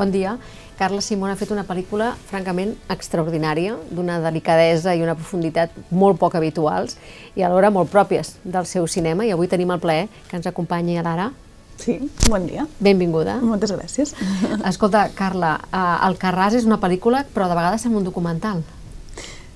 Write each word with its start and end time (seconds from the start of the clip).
Bon 0.00 0.10
dia. 0.10 0.38
Carla 0.78 1.02
Simón 1.04 1.28
ha 1.28 1.36
fet 1.36 1.50
una 1.52 1.66
pel·lícula 1.68 2.14
francament 2.30 2.70
extraordinària, 2.88 3.74
d'una 3.92 4.14
delicadesa 4.24 4.94
i 4.96 5.02
una 5.04 5.12
profunditat 5.12 5.74
molt 5.92 6.16
poc 6.16 6.38
habituals 6.38 6.96
i 7.36 7.44
alhora 7.44 7.68
molt 7.68 7.92
pròpies 7.92 8.30
del 8.40 8.64
seu 8.64 8.88
cinema 8.88 9.26
i 9.28 9.34
avui 9.34 9.50
tenim 9.52 9.74
el 9.74 9.82
plaer 9.82 10.06
que 10.30 10.38
ens 10.38 10.48
acompanyi 10.48 10.96
a 10.96 11.04
l'Ara. 11.04 11.26
Sí, 11.84 11.98
bon 12.32 12.48
dia. 12.48 12.64
Benvinguda. 12.80 13.36
Moltes 13.44 13.76
gràcies. 13.76 14.14
Escolta, 14.72 15.04
Carla, 15.20 15.52
eh, 15.68 15.84
El 16.08 16.16
Carràs 16.24 16.56
és 16.56 16.64
una 16.64 16.80
pel·lícula, 16.80 17.26
però 17.36 17.52
de 17.52 17.60
vegades 17.60 17.84
sembla 17.84 18.00
un 18.00 18.08
documental. 18.08 18.64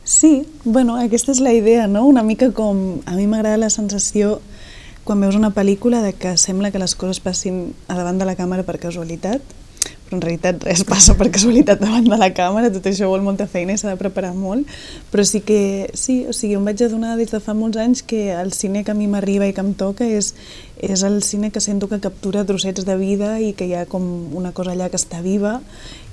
Sí, 0.05 0.35
bueno, 0.67 1.01
aquesta 1.01 1.33
és 1.33 1.41
la 1.41 1.57
idea, 1.57 1.89
no? 1.89 2.05
Una 2.05 2.21
mica 2.23 2.53
com... 2.53 3.01
A 3.09 3.17
mi 3.17 3.25
m'agrada 3.25 3.65
la 3.65 3.73
sensació 3.73 4.43
quan 5.09 5.25
veus 5.25 5.41
una 5.41 5.55
pel·lícula 5.57 6.05
de 6.05 6.13
que 6.13 6.37
sembla 6.37 6.69
que 6.69 6.85
les 6.85 7.01
coses 7.01 7.25
passin 7.25 7.71
a 7.89 7.97
davant 7.97 8.21
de 8.21 8.29
la 8.29 8.37
càmera 8.37 8.69
per 8.69 8.77
casualitat, 8.81 9.41
en 10.15 10.23
realitat 10.23 10.63
res 10.65 10.85
passa 10.89 11.17
per 11.19 11.31
casualitat 11.35 11.83
davant 11.83 12.07
de 12.09 12.19
la 12.21 12.31
càmera, 12.35 12.71
tot 12.73 12.87
això 12.89 13.09
vol 13.11 13.25
molta 13.27 13.47
feina 13.51 13.75
i 13.75 13.81
s'ha 13.81 13.93
de 13.93 14.01
preparar 14.01 14.33
molt, 14.39 14.71
però 15.13 15.25
sí 15.27 15.43
que, 15.47 15.91
sí, 15.99 16.23
o 16.31 16.35
sigui, 16.37 16.55
em 16.59 16.65
vaig 16.65 16.85
adonar 16.87 17.17
des 17.21 17.35
de 17.35 17.41
fa 17.45 17.57
molts 17.59 17.81
anys 17.81 18.05
que 18.07 18.31
el 18.33 18.55
cine 18.57 18.85
que 18.85 18.95
a 18.95 18.99
mi 18.99 19.09
m'arriba 19.11 19.49
i 19.51 19.55
que 19.57 19.65
em 19.65 19.75
toca 19.75 20.07
és, 20.07 20.33
és 20.79 21.05
el 21.07 21.21
cine 21.27 21.51
que 21.51 21.63
sento 21.65 21.91
que 21.91 22.01
captura 22.01 22.47
trossets 22.47 22.87
de 22.87 22.97
vida 23.01 23.37
i 23.41 23.53
que 23.53 23.69
hi 23.69 23.75
ha 23.75 23.87
com 23.91 24.05
una 24.37 24.55
cosa 24.57 24.75
allà 24.75 24.91
que 24.91 25.01
està 25.01 25.23
viva 25.25 25.61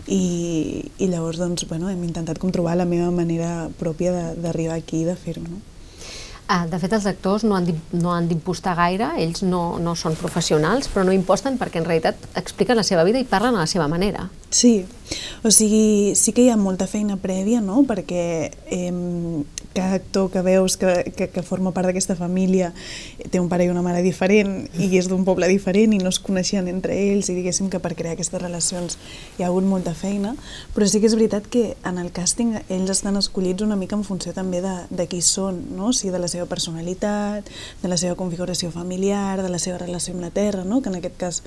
i, 0.08 0.86
i 0.98 1.08
llavors 1.08 1.40
doncs, 1.42 1.68
bueno, 1.70 1.90
hem 1.90 2.04
intentat 2.04 2.40
com 2.42 2.52
trobar 2.52 2.78
la 2.80 2.90
meva 2.90 3.12
manera 3.14 3.70
pròpia 3.80 4.34
d'arribar 4.38 4.80
aquí 4.80 5.04
i 5.04 5.10
de 5.10 5.16
fer-ho. 5.16 5.44
No? 5.46 5.62
Ah, 6.52 6.66
de 6.68 6.76
fet, 6.82 6.92
els 6.92 7.06
actors 7.08 7.46
no 7.48 7.56
han 7.56 7.70
no 7.96 8.12
han 8.12 8.26
d'impostar 8.28 8.74
gaire, 8.76 9.14
ells 9.24 9.40
no, 9.48 9.62
no 9.80 9.94
són 9.96 10.18
professionals, 10.20 10.90
però 10.92 11.06
no 11.08 11.14
imposten 11.16 11.56
perquè 11.62 11.80
en 11.80 11.88
realitat 11.88 12.26
expliquen 12.42 12.76
la 12.76 12.84
seva 12.84 13.06
vida 13.08 13.22
i 13.24 13.28
parlen 13.30 13.56
a 13.56 13.64
la 13.64 13.70
seva 13.72 13.88
manera. 13.88 14.26
Sí, 14.52 14.86
o 15.44 15.52
sigui, 15.52 16.14
sí 16.20 16.34
que 16.36 16.44
hi 16.44 16.50
ha 16.52 16.60
molta 16.60 16.88
feina 16.88 17.16
prèvia, 17.16 17.62
no?, 17.64 17.86
perquè 17.88 18.52
eh, 18.68 18.92
cada 19.74 19.96
actor 19.96 20.30
que 20.32 20.42
veus 20.42 20.76
que, 20.78 21.14
que, 21.16 21.30
que 21.32 21.44
forma 21.44 21.72
part 21.72 21.88
d'aquesta 21.88 22.18
família 22.20 22.74
té 23.32 23.40
un 23.40 23.48
pare 23.48 23.64
i 23.66 23.72
una 23.72 23.84
mare 23.86 24.02
diferent 24.04 24.68
i 24.76 24.90
és 25.00 25.08
d'un 25.08 25.24
poble 25.28 25.48
diferent 25.48 25.96
i 25.96 26.02
no 26.02 26.12
es 26.12 26.20
coneixien 26.20 26.68
entre 26.68 26.98
ells 27.00 27.32
i 27.32 27.38
diguéssim 27.38 27.70
que 27.72 27.80
per 27.80 27.94
crear 27.96 28.18
aquestes 28.18 28.42
relacions 28.42 28.98
hi 29.38 29.46
ha 29.46 29.48
hagut 29.48 29.64
molta 29.68 29.96
feina, 29.96 30.36
però 30.76 30.88
sí 30.88 31.00
que 31.00 31.08
és 31.08 31.16
veritat 31.16 31.48
que 31.48 31.78
en 31.88 32.02
el 32.04 32.12
càsting 32.12 32.58
ells 32.68 32.92
estan 32.92 33.20
escollits 33.20 33.64
una 33.64 33.80
mica 33.80 33.96
en 33.96 34.04
funció 34.04 34.36
també 34.36 34.60
de, 34.64 34.76
de 34.92 35.08
qui 35.08 35.22
són, 35.24 35.64
no? 35.78 35.92
o 35.92 35.96
sigui, 35.96 36.12
de 36.12 36.20
la 36.20 36.32
seva 36.32 36.48
personalitat, 36.52 37.48
de 37.82 37.92
la 37.92 38.00
seva 38.00 38.20
configuració 38.20 38.72
familiar, 38.76 39.40
de 39.42 39.50
la 39.50 39.60
seva 39.60 39.80
relació 39.80 40.16
amb 40.16 40.28
la 40.28 40.36
terra, 40.36 40.66
no? 40.68 40.82
que 40.82 40.92
en 40.92 41.00
aquest 41.00 41.18
cas 41.22 41.44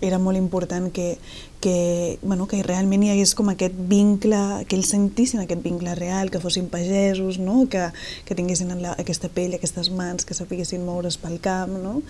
era 0.00 0.18
molt 0.18 0.36
important 0.36 0.90
que, 0.92 1.18
que, 1.60 2.18
bueno, 2.22 2.46
que 2.50 2.62
realment 2.62 3.04
hi 3.04 3.12
hagués 3.14 3.34
com 3.38 3.48
aquest 3.52 3.76
vincle, 3.88 4.40
que 4.68 4.76
ells 4.76 4.90
sentissin 4.92 5.44
aquest 5.44 5.62
vincle 5.64 5.94
real, 5.98 6.30
que 6.30 6.42
fossin 6.42 6.68
pagesos, 6.72 7.38
no? 7.38 7.64
que, 7.70 7.86
que 8.26 8.36
tinguessin 8.36 8.74
la, 8.82 8.96
aquesta 8.98 9.30
pell, 9.32 9.54
aquestes 9.54 9.90
mans, 9.94 10.26
que 10.26 10.36
sapiguessin 10.36 10.84
moure's 10.84 11.18
pel 11.20 11.38
camp, 11.40 11.78
no? 11.80 12.00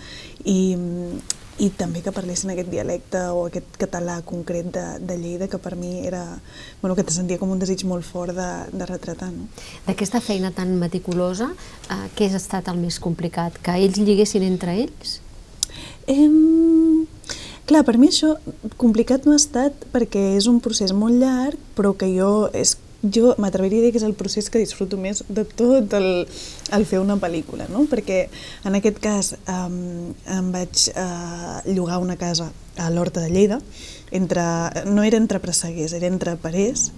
I, 0.43 0.75
i 1.63 1.69
també 1.79 2.01
que 2.03 2.11
parlessin 2.11 2.51
aquest 2.51 2.67
dialecte 2.67 3.21
o 3.31 3.45
aquest 3.47 3.77
català 3.79 4.17
concret 4.27 4.73
de, 4.75 4.85
de 4.99 5.15
Lleida, 5.21 5.47
que 5.47 5.59
per 5.61 5.77
mi 5.79 6.01
era, 6.03 6.25
bueno, 6.81 6.97
que 6.97 7.05
te 7.07 7.15
sentia 7.15 7.39
com 7.39 7.53
un 7.53 7.61
desig 7.61 7.85
molt 7.87 8.03
fort 8.03 8.35
de, 8.35 8.49
de 8.75 8.89
retratar. 8.89 9.31
No? 9.31 9.47
D'aquesta 9.87 10.19
feina 10.19 10.51
tan 10.51 10.75
meticulosa, 10.81 11.53
eh, 11.87 12.01
què 12.17 12.27
ha 12.27 12.41
estat 12.41 12.67
el 12.73 12.81
més 12.81 12.99
complicat? 12.99 13.61
Que 13.63 13.79
ells 13.79 14.01
lliguessin 14.01 14.43
entre 14.43 14.75
ells? 14.83 15.21
Em... 16.11 17.07
Clar, 17.65 17.81
per 17.81 17.95
mi 17.97 18.11
això 18.11 18.35
complicat 18.77 19.23
no 19.25 19.33
ha 19.33 19.41
estat 19.41 19.87
perquè 19.93 20.21
és 20.37 20.45
un 20.51 20.59
procés 20.61 20.93
molt 20.93 21.17
llarg, 21.17 21.57
però 21.77 21.95
que 21.97 22.11
jo, 22.13 22.47
és, 22.53 22.75
jo 23.13 23.33
m'atreviria 23.41 23.81
a 23.81 23.85
dir 23.85 23.91
que 23.93 24.01
és 24.01 24.07
el 24.07 24.15
procés 24.17 24.49
que 24.49 24.61
disfruto 24.61 24.97
més 24.97 25.23
de 25.27 25.45
tot 25.45 25.93
el, 25.97 26.09
el 26.75 26.85
fer 26.89 27.01
una 27.03 27.17
pel·lícula, 27.21 27.69
no? 27.71 27.85
perquè 27.91 28.25
en 28.65 28.77
aquest 28.79 29.01
cas 29.03 29.33
um, 29.45 30.13
em 30.37 30.53
vaig 30.53 30.87
uh, 30.95 31.59
llogar 31.69 32.01
una 32.03 32.17
casa 32.17 32.51
a 32.75 32.89
l'Horta 32.91 33.21
de 33.23 33.29
Lleida, 33.31 33.61
entre, 34.11 34.43
no 34.85 35.03
era 35.03 35.17
entre 35.17 35.39
presseguers, 35.39 35.93
era 35.95 36.07
entre 36.07 36.35
parers, 36.39 36.89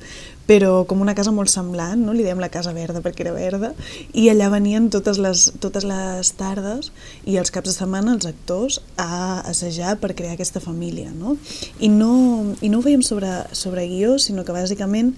però 0.48 0.86
com 0.88 1.02
una 1.04 1.14
casa 1.16 1.34
molt 1.36 1.52
semblant, 1.52 2.00
no? 2.02 2.16
li 2.16 2.24
dèiem 2.26 2.40
la 2.42 2.50
casa 2.54 2.74
verda 2.74 3.02
perquè 3.04 3.26
era 3.26 3.34
verda, 3.36 3.74
i 4.14 4.28
allà 4.32 4.50
venien 4.54 4.88
totes 4.94 5.20
les, 5.22 5.48
totes 5.64 5.86
les 5.88 6.32
tardes 6.40 6.92
i 7.26 7.38
els 7.38 7.52
caps 7.52 7.70
de 7.70 7.76
setmana 7.76 8.16
els 8.16 8.30
actors 8.30 8.80
a 8.98 9.42
assajar 9.50 9.98
per 10.02 10.16
crear 10.16 10.38
aquesta 10.38 10.64
família. 10.64 11.12
No? 11.12 11.36
I, 11.80 11.92
no, 11.92 12.56
I 12.62 12.72
no 12.72 12.80
ho 12.80 12.86
fèiem 12.86 13.04
sobre, 13.06 13.34
sobre 13.52 13.86
guió, 13.92 14.16
sinó 14.22 14.48
que 14.48 14.56
bàsicament 14.56 15.16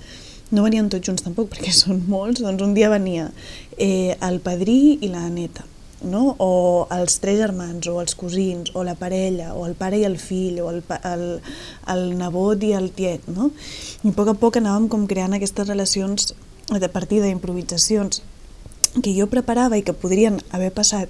no 0.51 0.63
venien 0.65 0.89
tots 0.89 1.05
junts 1.07 1.25
tampoc, 1.25 1.49
perquè 1.53 1.73
són 1.75 2.05
molts, 2.09 2.43
doncs 2.45 2.63
un 2.65 2.75
dia 2.77 2.91
venia 2.91 3.29
eh, 3.77 4.15
el 4.15 4.39
padrí 4.45 4.97
i 5.01 5.11
la 5.11 5.27
neta, 5.33 5.65
no? 6.01 6.35
o 6.39 6.51
els 6.95 7.19
tres 7.23 7.39
germans, 7.41 7.87
o 7.91 7.99
els 8.01 8.15
cosins, 8.19 8.73
o 8.73 8.83
la 8.87 8.95
parella, 8.99 9.53
o 9.53 9.65
el 9.67 9.75
pare 9.79 10.01
i 10.01 10.07
el 10.07 10.17
fill, 10.21 10.59
o 10.63 10.69
el, 10.71 10.83
el, 11.13 11.25
el 11.93 12.05
nebot 12.19 12.63
i 12.63 12.73
el 12.77 12.91
tiet. 12.95 13.27
No? 13.31 13.51
I 14.03 14.13
a 14.13 14.17
poc 14.17 14.33
a 14.33 14.37
poc 14.39 14.59
anàvem 14.61 14.89
com 14.91 15.07
creant 15.09 15.35
aquestes 15.37 15.67
relacions 15.69 16.33
a 16.69 16.91
partir 16.93 17.23
d'improvisacions 17.23 18.21
que 19.03 19.13
jo 19.13 19.27
preparava 19.29 19.77
i 19.77 19.83
que 19.85 19.93
podrien 19.93 20.39
haver 20.53 20.71
passat 20.73 21.09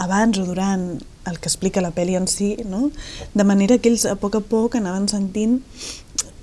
abans 0.00 0.38
o 0.40 0.44
durant 0.44 1.02
el 1.24 1.38
que 1.40 1.48
explica 1.48 1.82
la 1.84 1.92
pel·li 1.94 2.16
en 2.18 2.26
si, 2.28 2.54
no? 2.68 2.90
de 3.32 3.44
manera 3.44 3.78
que 3.78 3.90
ells 3.92 4.04
a 4.08 4.16
poc 4.20 4.36
a 4.36 4.42
poc 4.44 4.76
anaven 4.76 5.08
sentint 5.08 5.60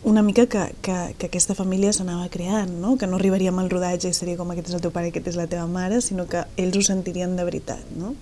una 0.04 0.24
mica 0.24 0.48
que, 0.48 0.74
que, 0.82 1.16
que 1.18 1.28
aquesta 1.28 1.54
família 1.54 1.94
s'anava 1.94 2.28
creant, 2.34 2.72
no? 2.82 2.98
que 2.98 3.08
no 3.08 3.20
arribaríem 3.20 3.60
al 3.62 3.70
rodatge 3.70 4.10
i 4.10 4.18
seria 4.18 4.40
com 4.40 4.50
aquest 4.50 4.72
és 4.72 4.78
el 4.78 4.82
teu 4.82 4.94
pare 4.94 5.12
aquest 5.12 5.30
és 5.30 5.38
la 5.38 5.46
teva 5.52 5.68
mare, 5.70 6.02
sinó 6.02 6.26
que 6.30 6.42
ells 6.58 6.78
ho 6.80 6.82
sentirien 6.88 7.36
de 7.38 7.46
veritat. 7.46 7.84
No? 7.98 8.16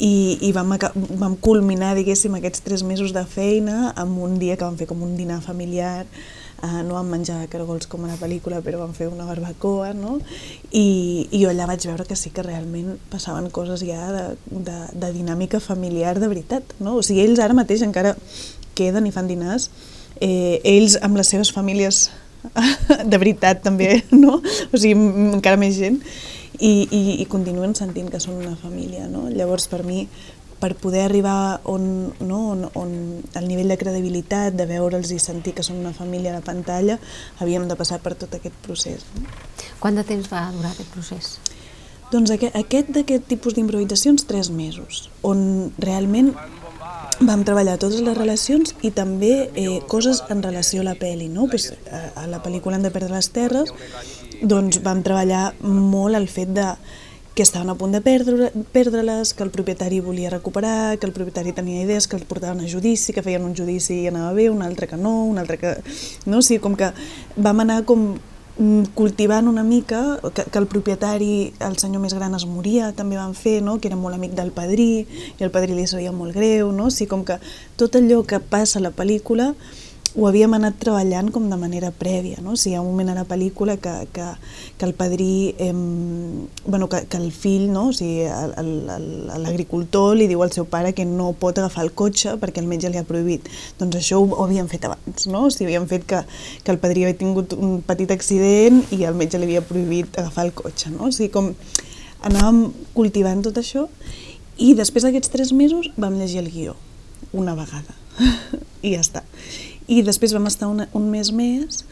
I, 0.00 0.38
i 0.40 0.52
vam, 0.56 0.72
vam 1.20 1.34
culminar, 1.36 1.92
diguéssim, 1.98 2.32
aquests 2.38 2.64
tres 2.64 2.82
mesos 2.82 3.12
de 3.12 3.26
feina 3.28 3.92
amb 3.92 4.22
un 4.24 4.38
dia 4.40 4.56
que 4.56 4.64
vam 4.64 4.78
fer 4.80 4.88
com 4.88 5.04
un 5.04 5.12
dinar 5.18 5.42
familiar, 5.44 6.06
uh, 6.64 6.80
no 6.80 6.96
vam 6.96 7.12
menjar 7.12 7.44
caragols 7.52 7.86
com 7.92 8.06
a 8.06 8.10
la 8.14 8.16
pel·lícula, 8.16 8.62
però 8.64 8.80
vam 8.80 8.96
fer 8.96 9.10
una 9.12 9.28
barbacoa, 9.28 9.92
no? 9.92 10.16
I, 10.72 11.28
i 11.28 11.42
jo 11.44 11.52
allà 11.52 11.68
vaig 11.68 11.84
veure 11.92 12.08
que 12.08 12.16
sí 12.16 12.32
que 12.32 12.46
realment 12.46 12.96
passaven 13.12 13.50
coses 13.52 13.84
ja 13.84 14.08
de, 14.16 14.24
de, 14.48 14.78
de 14.96 15.12
dinàmica 15.12 15.60
familiar 15.60 16.16
de 16.18 16.32
veritat, 16.32 16.72
no? 16.80 16.96
O 16.96 17.04
sigui, 17.04 17.26
ells 17.26 17.44
ara 17.44 17.58
mateix 17.58 17.84
encara 17.84 18.16
queden 18.74 19.04
i 19.04 19.12
fan 19.12 19.28
dinars, 19.28 19.68
eh, 20.20 20.60
ells 20.64 20.98
amb 21.02 21.16
les 21.20 21.32
seves 21.32 21.52
famílies 21.54 22.10
de 23.12 23.18
veritat 23.18 23.62
també, 23.64 24.02
no? 24.24 24.40
O 24.42 24.76
sigui, 24.76 24.94
encara 25.32 25.60
més 25.60 25.78
gent, 25.78 26.00
i, 26.58 26.86
i, 26.90 27.02
i 27.22 27.26
continuen 27.30 27.74
sentint 27.78 28.10
que 28.12 28.20
són 28.22 28.40
una 28.42 28.56
família, 28.58 29.08
no? 29.10 29.28
Llavors, 29.32 29.68
per 29.70 29.82
mi, 29.86 30.04
per 30.62 30.76
poder 30.78 31.06
arribar 31.08 31.60
on, 31.66 32.12
no, 32.22 32.40
on, 32.52 32.66
on 32.78 32.92
el 33.34 33.48
nivell 33.50 33.72
de 33.72 33.78
credibilitat, 33.80 34.54
de 34.54 34.66
veure'ls 34.70 35.10
i 35.10 35.18
sentir 35.22 35.56
que 35.56 35.64
són 35.66 35.80
una 35.82 35.94
família 35.96 36.30
a 36.30 36.38
la 36.38 36.44
pantalla, 36.46 37.00
havíem 37.42 37.66
de 37.66 37.78
passar 37.78 37.98
per 38.04 38.14
tot 38.20 38.36
aquest 38.38 38.54
procés. 38.62 39.02
No? 39.16 39.26
Quant 39.82 39.98
de 39.98 40.06
temps 40.06 40.30
va 40.30 40.44
durar 40.54 40.70
aquest 40.70 40.94
procés? 40.94 41.32
Doncs 42.12 42.30
aquest 42.36 42.92
d'aquest 42.94 43.26
tipus 43.26 43.56
d'improvisacions, 43.56 44.26
tres 44.28 44.52
mesos, 44.52 45.08
on 45.24 45.72
realment 45.80 46.34
vam 47.28 47.44
treballar 47.44 47.78
totes 47.78 48.00
les 48.04 48.16
relacions 48.16 48.74
i 48.82 48.90
també 48.94 49.50
eh, 49.54 49.80
coses 49.88 50.22
en 50.32 50.42
relació 50.42 50.82
a 50.82 50.88
la 50.90 50.96
pel·li, 50.98 51.28
no? 51.32 51.46
Pues, 51.50 51.72
a, 51.90 52.24
a 52.24 52.26
la 52.30 52.42
pel·lícula 52.42 52.76
Han 52.78 52.86
de 52.86 52.90
perdre 52.94 53.14
les 53.14 53.30
terres, 53.34 53.72
doncs 54.42 54.80
vam 54.82 55.02
treballar 55.06 55.52
molt 55.62 56.18
el 56.18 56.28
fet 56.28 56.52
de 56.54 56.72
que 57.34 57.42
estaven 57.42 57.70
a 57.72 57.74
punt 57.80 57.94
de 57.94 58.02
perdre- 58.04 58.50
perdre-les, 58.72 59.32
que 59.32 59.42
el 59.42 59.50
propietari 59.50 60.00
volia 60.04 60.28
recuperar, 60.28 60.98
que 60.98 61.06
el 61.06 61.14
propietari 61.16 61.54
tenia 61.56 61.80
idees, 61.80 62.06
que 62.06 62.16
el 62.16 62.26
portaven 62.28 62.60
a 62.60 62.68
judici, 62.68 63.14
que 63.14 63.22
feien 63.24 63.46
un 63.46 63.54
judici 63.56 64.02
i 64.02 64.10
anava 64.10 64.34
bé, 64.36 64.50
un 64.52 64.60
altre 64.60 64.86
que 64.86 64.98
no, 65.00 65.24
un 65.24 65.38
altre 65.40 65.56
que... 65.56 65.72
No? 66.26 66.42
O 66.42 66.42
sigui, 66.44 66.60
com 66.60 66.76
que 66.76 66.90
vam 67.36 67.64
anar 67.64 67.86
com 67.88 68.18
cultivant 68.94 69.48
una 69.48 69.62
mica 69.64 70.20
que, 70.34 70.44
que 70.44 70.58
el 70.58 70.66
propietari, 70.68 71.54
el 71.64 71.78
senyor 71.80 72.02
més 72.04 72.12
gran 72.14 72.34
es 72.36 72.44
moria, 72.46 72.92
també 72.92 73.16
van 73.16 73.32
fer, 73.34 73.60
no? 73.64 73.78
que 73.80 73.88
era 73.88 73.96
molt 73.96 74.14
amic 74.14 74.34
del 74.36 74.52
padrí 74.52 75.06
i 75.06 75.44
el 75.44 75.50
padrí 75.54 75.72
li 75.76 75.86
sabia 75.88 76.12
molt 76.12 76.36
greu, 76.36 76.72
no? 76.72 76.90
o 76.90 76.92
sigui, 76.92 77.08
com 77.10 77.24
que 77.24 77.38
tot 77.80 77.96
allò 77.96 78.20
que 78.28 78.40
passa 78.40 78.78
a 78.78 78.84
la 78.84 78.92
pel·lícula 78.92 79.52
ho 80.14 80.26
havíem 80.28 80.52
anat 80.52 80.76
treballant 80.76 81.30
com 81.32 81.46
de 81.48 81.56
manera 81.56 81.88
prèvia, 81.96 82.42
no? 82.44 82.52
O 82.52 82.56
sigui, 82.60 82.74
hi 82.74 82.76
ha 82.76 82.82
un 82.82 82.90
moment 82.90 83.08
a 83.12 83.14
la 83.16 83.24
pel·lícula 83.28 83.78
que, 83.80 83.92
que, 84.12 84.26
que 84.76 84.84
el 84.84 84.92
padrí, 84.94 85.54
eh, 85.58 85.72
bueno, 86.66 86.88
que, 86.92 87.06
que 87.08 87.16
el 87.16 87.30
fill, 87.32 87.70
no? 87.72 87.86
O 87.88 87.94
sigui, 87.96 88.26
l'agricultor 88.28 90.16
li 90.18 90.28
diu 90.28 90.44
al 90.44 90.52
seu 90.52 90.66
pare 90.68 90.92
que 90.92 91.06
no 91.08 91.30
pot 91.32 91.62
agafar 91.62 91.86
el 91.86 91.94
cotxe 91.96 92.36
perquè 92.42 92.60
el 92.60 92.68
metge 92.68 92.92
li 92.92 93.00
ha 93.00 93.06
prohibit. 93.08 93.48
Doncs 93.80 94.02
això 94.02 94.20
ho, 94.20 94.28
ho 94.28 94.44
havíem 94.44 94.68
fet 94.68 94.84
abans, 94.90 95.26
no? 95.32 95.46
O 95.48 95.54
sigui, 95.54 95.70
havíem 95.72 95.88
fet 95.88 96.04
que, 96.08 96.20
que 96.62 96.74
el 96.76 96.80
padrí 96.82 97.06
havia 97.06 97.18
tingut 97.18 97.56
un 97.56 97.80
petit 97.86 98.12
accident 98.12 98.82
i 98.92 99.02
el 99.08 99.16
metge 99.16 99.40
li 99.40 99.48
havia 99.48 99.64
prohibit 99.64 100.20
agafar 100.20 100.50
el 100.50 100.54
cotxe, 100.60 100.92
no? 100.92 101.08
O 101.08 101.14
sigui, 101.14 101.32
com 101.32 101.54
anàvem 102.22 102.66
cultivant 102.94 103.40
tot 103.42 103.56
això 103.58 103.88
i 104.60 104.74
després 104.78 105.06
d'aquests 105.06 105.32
tres 105.32 105.56
mesos 105.56 105.88
vam 105.96 106.20
llegir 106.20 106.42
el 106.44 106.52
guió 106.52 106.76
una 107.32 107.56
vegada 107.56 107.96
i 108.86 108.92
ja 108.92 109.00
està. 109.00 109.24
I 109.88 110.02
després 110.06 110.34
vam 110.34 110.46
estar 110.50 110.68
una, 110.70 110.88
un 110.92 111.08
mes 111.10 111.32
més 111.32 111.84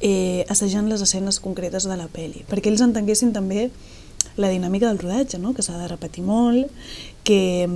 eh, 0.00 0.44
assajant 0.48 0.88
les 0.88 1.02
escenes 1.02 1.40
concretes 1.40 1.88
de 1.88 1.96
la 1.98 2.08
pel·li, 2.12 2.44
perquè 2.48 2.72
ells 2.72 2.84
entenguessin 2.84 3.32
també 3.36 3.68
la 4.38 4.48
dinàmica 4.48 4.86
del 4.86 4.98
rodatge, 4.98 5.38
no? 5.38 5.52
que 5.54 5.64
s'ha 5.66 5.76
de 5.78 5.88
repetir 5.90 6.22
molt, 6.22 6.70
que, 7.26 7.66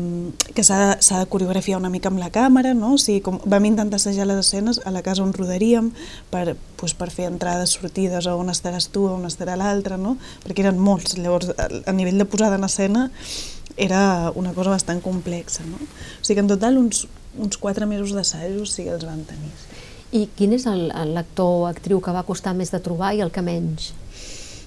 que 0.55 0.65
s'ha 0.65 0.79
de, 0.79 0.97
de 1.03 1.27
coreografiar 1.29 1.81
una 1.81 1.91
mica 1.91 2.09
amb 2.09 2.23
la 2.23 2.31
càmera, 2.33 2.73
no? 2.79 2.95
o 2.95 3.01
sigui, 3.03 3.21
com 3.27 3.41
vam 3.45 3.67
intentar 3.67 3.99
assajar 3.99 4.29
les 4.31 4.39
escenes 4.45 4.81
a 4.87 4.93
la 4.95 5.03
casa 5.03 5.25
on 5.27 5.35
rodaríem 5.35 5.91
per, 6.31 6.55
pues, 6.79 6.95
per 6.95 7.11
fer 7.11 7.27
entrades, 7.29 7.75
sortides, 7.75 8.31
on 8.31 8.53
estaràs 8.55 8.89
tu, 8.95 9.09
on 9.11 9.27
estarà 9.29 9.59
l'altre, 9.59 9.99
no? 9.99 10.17
perquè 10.47 10.65
eren 10.65 10.79
molts, 10.79 11.19
llavors 11.19 11.51
a 11.59 11.97
nivell 11.97 12.23
de 12.23 12.29
posada 12.31 12.61
en 12.61 12.71
escena 12.71 13.09
era 13.77 14.33
una 14.35 14.53
cosa 14.53 14.71
bastant 14.71 15.03
complexa. 15.03 15.65
No? 15.65 15.77
O 15.77 16.25
sigui 16.25 16.37
que 16.41 16.45
en 16.45 16.53
total 16.53 16.79
uns, 16.79 17.07
uns 17.39 17.59
quatre 17.59 17.87
mesos 17.87 18.13
d'assajos 18.17 18.75
sí 18.75 18.87
que 18.87 18.95
els 18.95 19.07
vam 19.09 19.25
tenir. 19.29 19.53
I 20.13 20.27
quin 20.37 20.53
és 20.53 20.67
l'actor 20.69 21.63
o 21.63 21.67
actriu 21.71 22.03
que 22.05 22.13
va 22.13 22.27
costar 22.29 22.53
més 22.55 22.73
de 22.73 22.81
trobar 22.85 23.15
i 23.17 23.23
el 23.25 23.33
que 23.33 23.43
menys? 23.43 23.93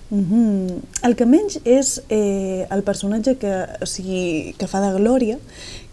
Mm 0.10 0.26
-hmm. 0.30 0.82
El 1.02 1.16
que 1.16 1.26
menys 1.26 1.60
és 1.64 2.02
eh, 2.10 2.68
el 2.70 2.84
personatge 2.84 3.38
que, 3.38 3.68
o 3.82 3.86
sigui, 3.86 4.54
que 4.58 4.68
fa 4.68 4.80
de 4.80 4.94
Glòria, 5.00 5.38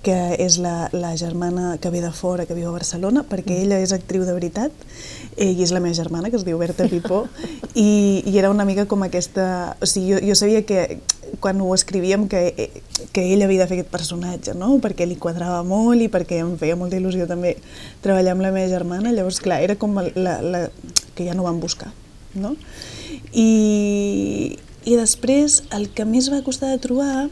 que 0.03 0.37
és 0.39 0.59
la, 0.59 0.89
la 0.93 1.17
germana 1.17 1.79
que 1.79 1.91
ve 1.91 2.01
de 2.01 2.11
fora, 2.13 2.45
que 2.47 2.55
viu 2.55 2.69
a 2.69 2.73
Barcelona, 2.73 3.25
perquè 3.29 3.63
ella 3.63 3.79
és 3.79 3.93
actriu 3.93 4.25
de 4.25 4.33
veritat, 4.33 4.73
eh, 5.37 5.51
i 5.53 5.63
és 5.65 5.73
la 5.73 5.81
meva 5.81 5.97
germana, 5.97 6.31
que 6.31 6.39
es 6.41 6.45
diu 6.47 6.59
Berta 6.61 6.89
Pipó, 6.91 7.25
i, 7.75 8.23
i 8.27 8.39
era 8.39 8.51
una 8.51 8.67
mica 8.69 8.87
com 8.91 9.03
aquesta... 9.07 9.77
O 9.81 9.89
sigui, 9.89 10.15
jo, 10.15 10.23
jo 10.33 10.39
sabia 10.39 10.65
que 10.69 11.01
quan 11.41 11.61
ho 11.61 11.73
escrivíem 11.75 12.29
que, 12.29 12.71
que 13.13 13.25
ella 13.33 13.47
havia 13.47 13.63
de 13.63 13.69
fer 13.71 13.79
aquest 13.79 13.93
personatge, 13.93 14.55
no? 14.59 14.77
perquè 14.83 15.07
li 15.09 15.17
quadrava 15.21 15.63
molt 15.67 16.03
i 16.05 16.11
perquè 16.13 16.43
em 16.43 16.55
feia 16.61 16.77
molta 16.77 16.99
il·lusió 16.99 17.27
també 17.31 17.57
treballar 18.05 18.37
amb 18.37 18.45
la 18.45 18.53
meva 18.55 18.69
germana, 18.71 19.13
llavors 19.15 19.41
clar, 19.43 19.63
era 19.65 19.79
com 19.81 19.97
la, 19.97 20.37
la, 20.43 20.63
que 21.17 21.27
ja 21.27 21.37
no 21.39 21.47
van 21.47 21.61
buscar. 21.63 21.93
No? 22.35 22.55
I, 23.33 24.59
I 24.85 24.99
després, 24.99 25.63
el 25.73 25.89
que 25.95 26.07
més 26.09 26.31
va 26.33 26.43
costar 26.45 26.73
de 26.73 26.81
trobar, 26.85 27.29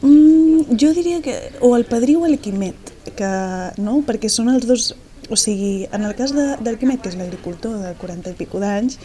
mmm, 0.00 0.76
jo 0.80 0.92
diria 0.96 1.20
que 1.24 1.38
o 1.60 1.74
el 1.76 1.86
padrí 1.88 2.16
o 2.16 2.26
el 2.28 2.38
Quimet, 2.40 2.92
que, 3.16 3.32
no? 3.80 4.00
perquè 4.06 4.32
són 4.32 4.52
els 4.54 4.68
dos... 4.68 4.92
O 5.32 5.36
sigui, 5.40 5.86
en 5.92 6.04
el 6.04 6.14
cas 6.18 6.34
de, 6.36 6.54
del 6.60 6.76
Quimet, 6.80 7.00
que 7.00 7.12
és 7.12 7.16
l'agricultor 7.16 7.78
de 7.80 7.94
40 8.00 8.34
i 8.34 8.38
pico 8.38 8.60
d'anys, 8.60 8.98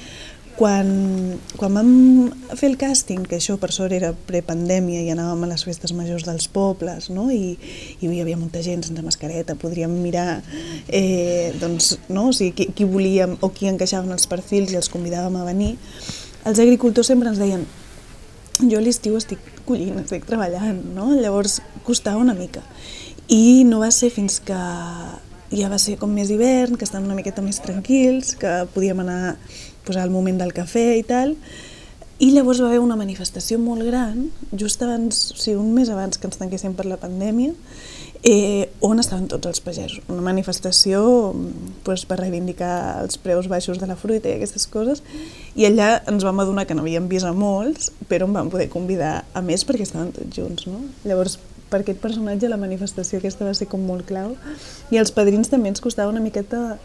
quan, 0.59 0.89
quan 1.55 1.77
vam 1.77 1.91
fer 2.59 2.67
el 2.73 2.75
càsting, 2.79 3.23
que 3.29 3.37
això 3.37 3.55
per 3.61 3.69
sort 3.71 3.95
era 3.95 4.09
prepandèmia 4.27 5.05
i 5.05 5.11
anàvem 5.13 5.45
a 5.45 5.51
les 5.53 5.63
festes 5.63 5.93
majors 5.95 6.25
dels 6.27 6.49
pobles, 6.51 7.07
no? 7.15 7.29
I, 7.31 7.53
i 8.01 8.09
hi 8.09 8.19
havia 8.19 8.39
molta 8.39 8.59
gent 8.65 8.83
sense 8.83 9.03
mascareta, 9.05 9.55
podríem 9.55 9.93
mirar 10.03 10.41
eh, 10.87 11.55
doncs, 11.61 11.93
no? 12.11 12.27
o 12.27 12.35
sigui, 12.35 12.51
qui, 12.57 12.67
qui 12.75 12.89
volíem 12.89 13.37
o 13.39 13.51
qui 13.55 13.71
encaixaven 13.71 14.11
els 14.11 14.27
perfils 14.27 14.75
i 14.75 14.81
els 14.81 14.91
convidàvem 14.91 15.39
a 15.39 15.47
venir, 15.47 15.77
els 16.43 16.59
agricultors 16.59 17.07
sempre 17.07 17.31
ens 17.31 17.39
deien 17.39 17.63
jo 18.59 18.81
a 18.81 18.83
l'estiu 18.83 19.15
estic 19.15 19.39
collint, 19.63 19.95
estic 20.03 20.27
treballant, 20.27 20.83
no? 20.91 21.13
llavors 21.15 21.61
costava 21.87 22.19
una 22.19 22.35
mica. 22.35 22.65
I 23.31 23.63
no 23.63 23.79
va 23.79 23.93
ser 23.95 24.09
fins 24.11 24.41
que 24.43 24.59
ja 25.51 25.69
va 25.71 25.79
ser 25.81 25.97
com 26.01 26.11
més 26.13 26.29
hivern, 26.33 26.77
que 26.77 26.85
estàvem 26.85 27.09
una 27.09 27.17
miqueta 27.17 27.43
més 27.45 27.61
tranquils, 27.63 28.35
que 28.39 28.61
podíem 28.75 29.01
anar 29.05 29.37
posar 29.87 30.05
el 30.05 30.13
moment 30.13 30.37
del 30.37 30.53
cafè 30.53 30.91
i 30.99 31.05
tal, 31.07 31.35
i 32.19 32.33
llavors 32.33 32.59
va 32.59 32.67
haver 32.67 32.81
una 32.83 32.97
manifestació 32.99 33.57
molt 33.63 33.85
gran, 33.87 34.25
just 34.51 34.81
abans, 34.83 35.29
o 35.31 35.39
sigui, 35.39 35.55
un 35.55 35.71
mes 35.73 35.89
abans 35.89 36.19
que 36.19 36.27
ens 36.27 36.37
tanquéssim 36.37 36.73
per 36.75 36.83
la 36.85 36.99
pandèmia, 36.99 37.53
eh, 38.27 38.67
on 38.83 38.99
estaven 38.99 39.29
tots 39.31 39.47
els 39.47 39.61
pagesos. 39.63 40.01
Una 40.11 40.25
manifestació 40.25 40.99
pues, 41.87 42.03
per 42.09 42.19
reivindicar 42.19 42.99
els 43.05 43.15
preus 43.23 43.47
baixos 43.47 43.79
de 43.79 43.87
la 43.87 43.95
fruita 43.95 44.27
i 44.27 44.35
aquestes 44.35 44.67
coses, 44.67 44.99
i 45.55 45.63
allà 45.69 45.93
ens 46.11 46.27
vam 46.27 46.43
adonar 46.43 46.67
que 46.67 46.75
no 46.75 46.83
havíem 46.83 47.07
vist 47.07 47.27
a 47.27 47.31
molts, 47.31 47.93
però 48.11 48.27
em 48.27 48.35
van 48.35 48.51
poder 48.51 48.67
convidar 48.73 49.23
a 49.31 49.41
més 49.45 49.63
perquè 49.63 49.87
estaven 49.87 50.11
tots 50.19 50.35
junts. 50.35 50.67
No? 50.67 50.83
Llavors, 51.07 51.39
per 51.69 51.81
aquest 51.83 52.01
personatge 52.01 52.49
la 52.49 52.59
manifestació 52.61 53.19
aquesta 53.19 53.47
va 53.47 53.53
ser 53.57 53.69
com 53.71 53.83
molt 53.85 54.07
clau, 54.09 54.35
i 54.91 55.01
els 55.01 55.13
padrins 55.15 55.51
també 55.51 55.71
ens 55.73 55.83
costava 55.83 56.11
una 56.11 56.23
miqueta 56.23 56.79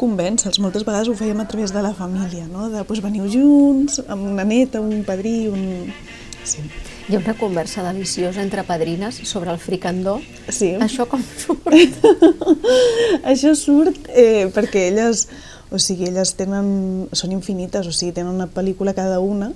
convèncer-los. 0.00 0.60
Moltes 0.64 0.86
vegades 0.88 1.10
ho 1.10 1.16
fèiem 1.16 1.42
a 1.42 1.48
través 1.48 1.74
de 1.74 1.82
la 1.84 1.92
família, 1.96 2.46
no? 2.48 2.70
de 2.72 2.80
doncs, 2.80 3.02
veniu 3.04 3.28
junts, 3.28 4.00
amb 4.08 4.30
una 4.32 4.46
neta, 4.48 4.80
un 4.80 5.04
padrí, 5.04 5.48
un... 5.52 5.92
Sí. 6.40 6.64
Hi 7.10 7.16
ha 7.16 7.18
una 7.18 7.34
conversa 7.34 7.82
deliciosa 7.82 8.40
entre 8.40 8.62
padrines 8.64 9.18
sobre 9.28 9.50
el 9.50 9.58
fricandó. 9.58 10.20
Sí. 10.48 10.70
Això 10.80 11.04
com 11.10 11.22
surt? 11.42 12.06
Això 13.32 13.52
surt 13.58 14.08
eh, 14.14 14.46
perquè 14.54 14.86
elles 14.92 15.26
o 15.70 15.78
sigui, 15.78 16.08
elles 16.10 16.32
tenen, 16.38 17.08
són 17.14 17.34
infinites, 17.34 17.86
o 17.86 17.94
sigui, 17.94 18.14
tenen 18.16 18.34
una 18.34 18.48
pel·lícula 18.50 18.94
cada 18.94 19.20
una, 19.22 19.52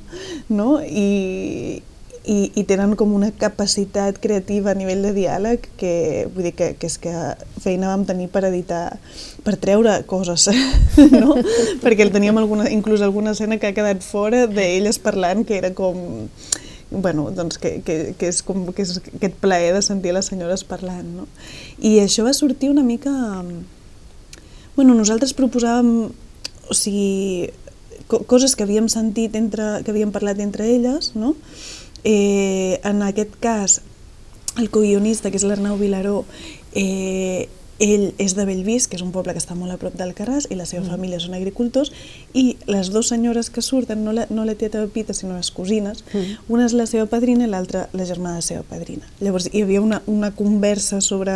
no? 0.48 0.78
I, 0.82 1.82
i, 2.24 2.50
i 2.56 2.64
tenen 2.64 2.94
com 2.96 3.12
una 3.12 3.30
capacitat 3.36 4.16
creativa 4.22 4.72
a 4.72 4.78
nivell 4.78 5.02
de 5.04 5.12
diàleg 5.16 5.68
que 5.80 5.94
vull 6.32 6.48
dir 6.48 6.54
que, 6.56 6.70
que 6.80 6.88
és 6.88 6.96
que 7.00 7.12
feina 7.60 7.90
vam 7.90 8.06
tenir 8.08 8.30
per 8.32 8.46
editar, 8.48 8.96
per 9.44 9.58
treure 9.60 9.98
coses, 10.08 10.48
no? 11.22 11.36
Perquè 11.84 12.08
teníem 12.12 12.40
alguna, 12.40 12.70
inclús 12.72 13.04
alguna 13.04 13.36
escena 13.36 13.60
que 13.60 13.68
ha 13.68 13.76
quedat 13.76 14.04
fora 14.06 14.46
d'elles 14.48 15.00
parlant 15.04 15.44
que 15.44 15.58
era 15.60 15.74
com 15.76 16.28
bueno, 16.94 17.30
doncs 17.34 17.58
que, 17.58 17.80
que, 17.84 18.14
que 18.16 18.28
és 18.30 18.40
com 18.46 18.68
que 18.72 18.84
és 18.84 18.96
aquest 19.00 19.36
plaer 19.42 19.72
de 19.74 19.82
sentir 19.82 20.14
les 20.14 20.28
senyores 20.30 20.64
parlant, 20.68 21.08
no? 21.18 21.28
I 21.82 21.98
això 22.04 22.24
va 22.24 22.32
sortir 22.36 22.70
una 22.70 22.84
mica... 22.86 23.10
Bueno, 24.74 24.94
nosaltres 24.94 25.34
proposàvem, 25.38 26.10
o 26.70 26.74
sigui, 26.74 27.50
coses 28.30 28.54
que 28.54 28.64
havíem 28.66 28.88
sentit 28.90 29.34
entre, 29.38 29.82
que 29.84 29.92
havíem 29.92 30.12
parlat 30.14 30.40
entre 30.42 30.66
elles, 30.70 31.12
no? 31.18 31.34
Eh, 32.04 32.80
en 32.84 33.02
aquest 33.02 33.34
cas, 33.40 33.80
el 34.58 34.70
co-guionista, 34.70 35.30
que 35.30 35.40
és 35.40 35.46
l'Arnau 35.48 35.78
Vilaró, 35.80 36.24
eh, 36.76 37.48
ell 37.82 38.12
és 38.22 38.34
de 38.36 38.44
Bellvís, 38.46 38.86
que 38.86 38.94
és 38.96 39.02
un 39.02 39.10
poble 39.10 39.34
que 39.34 39.40
està 39.42 39.56
molt 39.58 39.74
a 39.74 39.78
prop 39.80 39.96
d'Alcarràs, 39.98 40.46
i 40.50 40.58
la 40.58 40.66
seva 40.68 40.84
mm. 40.84 40.92
família 40.92 41.18
són 41.20 41.34
agricultors, 41.34 41.90
i 42.32 42.56
les 42.70 42.90
dues 42.94 43.10
senyores 43.10 43.50
que 43.50 43.64
surten, 43.64 44.04
no 44.04 44.14
la, 44.14 44.28
no 44.30 44.44
la 44.46 44.54
tieta 44.54 44.84
Pepita, 44.84 45.16
sinó 45.16 45.34
les 45.36 45.50
cosines, 45.50 46.04
mm. 46.12 46.46
una 46.54 46.68
és 46.68 46.76
la 46.76 46.86
seva 46.86 47.08
padrina 47.10 47.48
i 47.48 47.50
l'altra 47.50 47.88
la 47.92 48.06
germana 48.06 48.38
de 48.38 48.44
la 48.44 48.48
seva 48.48 48.62
padrina. 48.68 49.10
Llavors 49.20 49.50
hi 49.50 49.64
havia 49.64 49.82
una, 49.82 50.02
una 50.06 50.30
conversa 50.36 51.00
sobre 51.00 51.34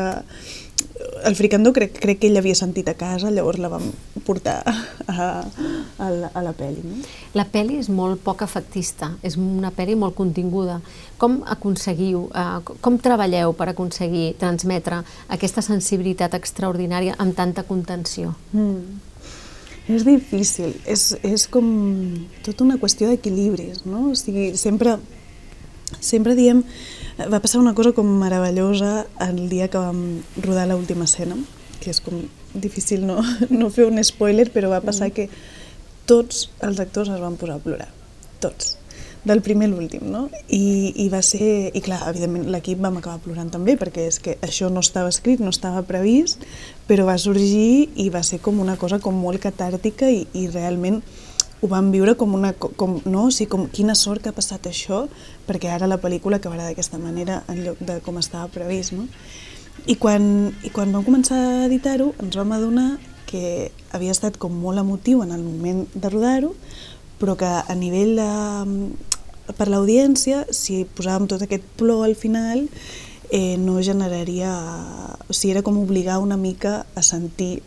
el 1.25 1.37
fricandó 1.37 1.73
crec, 1.73 1.99
crec 2.01 2.21
que 2.21 2.29
ell 2.31 2.39
havia 2.41 2.57
sentit 2.59 2.89
a 2.91 2.95
casa, 2.99 3.31
llavors 3.35 3.61
la 3.63 3.71
vam 3.73 3.85
portar 4.27 4.59
a, 4.65 4.75
a, 5.09 6.09
la, 6.11 6.31
a 6.33 6.43
la 6.45 6.55
pel·li. 6.57 6.83
No? 6.85 7.03
La 7.39 7.47
pel·li 7.49 7.79
és 7.79 7.89
molt 7.93 8.23
poc 8.25 8.43
efectista, 8.47 9.13
és 9.27 9.39
una 9.41 9.71
pel·li 9.75 9.97
molt 9.99 10.17
continguda. 10.19 10.79
Com 11.19 11.41
aconseguiu, 11.47 12.27
eh, 12.35 12.75
com 12.85 12.99
treballeu 13.03 13.55
per 13.59 13.71
aconseguir 13.73 14.33
transmetre 14.41 15.03
aquesta 15.35 15.65
sensibilitat 15.65 16.35
extraordinària 16.39 17.17
amb 17.19 17.37
tanta 17.39 17.67
contenció? 17.69 18.35
Mm. 18.53 19.05
És 19.89 20.05
difícil, 20.05 20.75
és, 20.85 21.15
és 21.25 21.47
com 21.49 21.69
tota 22.45 22.65
una 22.67 22.77
qüestió 22.81 23.09
d'equilibris, 23.09 23.87
no? 23.89 24.11
O 24.11 24.17
sigui, 24.19 24.51
sempre, 24.61 24.99
sempre 26.01 26.37
diem 26.37 26.61
va 27.27 27.41
passar 27.43 27.59
una 27.59 27.75
cosa 27.75 27.93
com 27.93 28.07
meravellosa 28.21 29.07
el 29.27 29.49
dia 29.51 29.67
que 29.69 29.79
vam 29.79 30.23
rodar 30.45 30.69
l'última 30.71 31.09
escena, 31.09 31.35
que 31.83 31.91
és 31.91 31.99
com 32.03 32.21
difícil 32.55 33.07
no, 33.07 33.19
no 33.51 33.71
fer 33.75 33.89
un 33.91 33.99
spoiler, 34.05 34.49
però 34.55 34.71
va 34.71 34.85
passar 34.85 35.11
mm. 35.11 35.17
que 35.17 35.29
tots 36.07 36.49
els 36.65 36.79
actors 36.81 37.11
es 37.11 37.21
van 37.21 37.37
posar 37.37 37.59
a 37.59 37.65
plorar, 37.65 37.89
tots, 38.41 38.77
del 39.27 39.43
primer 39.43 39.67
a 39.67 39.73
l'últim, 39.73 40.07
no? 40.09 40.29
I, 40.47 40.95
I 41.05 41.09
va 41.13 41.21
ser, 41.27 41.73
i 41.75 41.83
clar, 41.85 42.01
evidentment 42.09 42.47
l'equip 42.55 42.79
vam 42.81 43.01
acabar 43.01 43.19
plorant 43.25 43.51
també, 43.51 43.75
perquè 43.81 44.07
és 44.09 44.21
que 44.23 44.39
això 44.47 44.71
no 44.71 44.81
estava 44.85 45.11
escrit, 45.11 45.43
no 45.43 45.51
estava 45.51 45.83
previst, 45.89 46.47
però 46.89 47.09
va 47.11 47.19
sorgir 47.19 47.89
i 47.99 48.09
va 48.15 48.23
ser 48.23 48.39
com 48.45 48.63
una 48.63 48.79
cosa 48.79 49.03
com 49.03 49.19
molt 49.19 49.43
catàrtica 49.43 50.09
i, 50.09 50.23
i 50.39 50.47
realment 50.55 51.03
ho 51.61 51.69
vam 51.71 51.91
viure 51.91 52.15
com 52.17 52.35
una... 52.35 52.53
Com, 52.55 52.99
no? 53.05 53.27
o 53.27 53.35
sigui, 53.35 53.51
com 53.51 53.67
quina 53.75 53.97
sort 53.99 54.23
que 54.23 54.31
ha 54.31 54.37
passat 54.37 54.69
això, 54.71 55.07
perquè 55.49 55.73
ara 55.75 55.91
la 55.91 55.99
pel·lícula 56.03 56.39
acabarà 56.39 56.69
d'aquesta 56.69 57.01
manera 57.03 57.43
en 57.51 57.65
lloc 57.65 57.83
de 57.83 57.99
com 58.07 58.21
estava 58.21 58.51
previst. 58.53 58.95
No? 58.95 59.09
I, 59.87 59.97
quan, 59.99 60.53
I 60.63 60.71
quan 60.75 60.95
vam 60.95 61.07
començar 61.07 61.39
a 61.39 61.67
editar-ho 61.67 62.13
ens 62.23 62.39
vam 62.39 62.55
adonar 62.55 62.91
que 63.29 63.71
havia 63.95 64.15
estat 64.15 64.39
com 64.41 64.55
molt 64.55 64.81
emotiu 64.81 65.23
en 65.25 65.35
el 65.35 65.43
moment 65.45 65.85
de 65.95 66.11
rodar-ho, 66.13 66.55
però 67.19 67.35
que 67.37 67.49
a 67.49 67.75
nivell 67.77 68.17
de, 68.17 69.53
per 69.59 69.69
l'audiència, 69.69 70.47
si 70.55 70.85
posàvem 70.97 71.29
tot 71.29 71.43
aquest 71.45 71.67
plor 71.81 72.07
al 72.07 72.17
final, 72.17 72.67
eh, 73.31 73.57
no 73.59 73.83
generaria... 73.83 74.55
O 75.29 75.35
sigui, 75.35 75.53
era 75.57 75.67
com 75.67 75.79
obligar 75.83 76.23
una 76.23 76.39
mica 76.41 76.87
a 76.95 77.03
sentir 77.03 77.59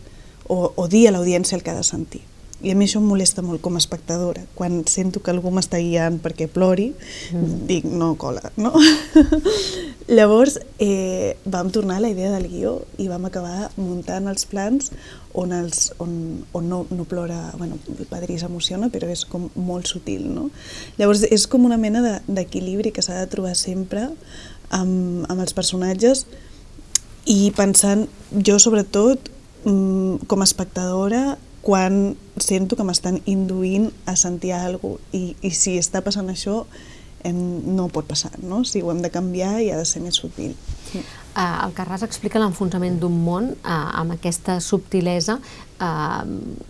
o, 0.48 0.72
o 0.74 0.88
dir 0.88 1.06
a 1.08 1.14
l'audiència 1.14 1.56
el 1.56 1.62
que 1.62 1.70
ha 1.70 1.78
de 1.78 1.86
sentir. 1.86 2.24
I 2.62 2.70
a 2.70 2.76
mi 2.78 2.86
això 2.86 3.00
em 3.02 3.08
molesta 3.10 3.42
molt 3.42 3.60
com 3.64 3.74
a 3.74 3.80
espectadora. 3.82 4.44
Quan 4.54 4.84
sento 4.86 5.18
que 5.22 5.32
algú 5.32 5.50
m'està 5.50 5.80
guiant 5.82 6.20
perquè 6.22 6.46
plori, 6.46 6.92
mm. 7.34 7.56
dic, 7.66 7.88
no 7.90 8.12
cola, 8.20 8.52
no? 8.56 8.70
Llavors 10.16 10.60
eh, 10.82 11.34
vam 11.44 11.72
tornar 11.74 11.98
a 11.98 12.04
la 12.04 12.12
idea 12.12 12.30
del 12.30 12.46
guió 12.50 12.76
i 13.02 13.08
vam 13.10 13.26
acabar 13.26 13.72
muntant 13.76 14.30
els 14.30 14.46
plans 14.46 14.92
on, 15.32 15.52
els, 15.56 15.90
on, 16.02 16.14
on 16.54 16.68
no, 16.70 16.82
no 16.90 17.06
plora, 17.08 17.40
bueno, 17.58 17.78
el 17.98 18.06
padrí 18.10 18.38
s'emociona, 18.38 18.92
però 18.94 19.10
és 19.10 19.24
com 19.26 19.48
molt 19.58 19.90
sutil, 19.90 20.28
no? 20.30 20.48
Llavors 21.00 21.26
és 21.28 21.46
com 21.50 21.66
una 21.66 21.80
mena 21.80 22.20
d'equilibri 22.28 22.90
de, 22.90 22.96
que 22.96 23.02
s'ha 23.04 23.18
de 23.18 23.30
trobar 23.32 23.56
sempre 23.58 24.08
amb, 24.70 25.26
amb 25.30 25.38
els 25.40 25.54
personatges 25.56 26.26
i 27.26 27.52
pensant, 27.56 28.08
jo 28.34 28.58
sobretot, 28.62 29.30
mm, 29.64 30.26
com 30.30 30.42
a 30.42 30.48
espectadora, 30.48 31.38
quan 31.62 32.16
sento 32.42 32.76
que 32.76 32.84
m'estan 32.84 33.20
induint 33.30 33.90
a 34.06 34.16
sentir 34.18 34.52
alguna 34.56 34.98
cosa 34.98 35.16
i, 35.16 35.36
i 35.46 35.50
si 35.54 35.76
està 35.78 36.02
passant 36.02 36.28
això 36.32 36.64
em, 37.22 37.38
no 37.76 37.86
pot 37.92 38.08
passar, 38.08 38.32
no? 38.42 38.64
Si 38.66 38.82
ho 38.82 38.90
hem 38.90 39.02
de 39.02 39.10
canviar 39.14 39.60
i 39.62 39.70
ha 39.70 39.78
de 39.78 39.86
ser 39.86 40.02
més 40.02 40.18
sutil. 40.18 40.56
Uh, 40.92 41.62
el 41.64 41.72
Carràs 41.76 42.02
explica 42.04 42.42
l'enfonsament 42.42 42.98
d'un 43.00 43.14
món 43.24 43.52
uh, 43.54 43.76
amb 44.02 44.16
aquesta 44.16 44.58
subtilesa. 44.60 45.38
Uh, 45.78 46.26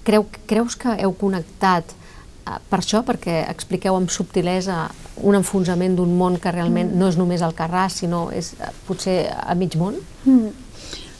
creu, 0.06 0.28
creus 0.48 0.76
que 0.78 0.94
heu 1.00 1.16
connectat 1.18 1.96
uh, 1.96 2.58
per 2.68 2.82
això, 2.82 3.02
perquè 3.06 3.42
expliqueu 3.48 3.96
amb 3.96 4.12
subtilesa 4.12 4.84
un 5.24 5.36
enfonsament 5.40 5.96
d'un 5.96 6.12
món 6.18 6.38
que 6.40 6.52
realment 6.52 6.92
mm. 6.92 7.00
no 7.00 7.08
és 7.08 7.18
només 7.20 7.42
el 7.44 7.56
Carràs, 7.56 8.02
sinó 8.04 8.26
és 8.34 8.52
uh, 8.60 8.70
potser 8.86 9.22
a 9.32 9.56
mig 9.58 9.76
món? 9.80 9.98
Mm. 10.28 10.52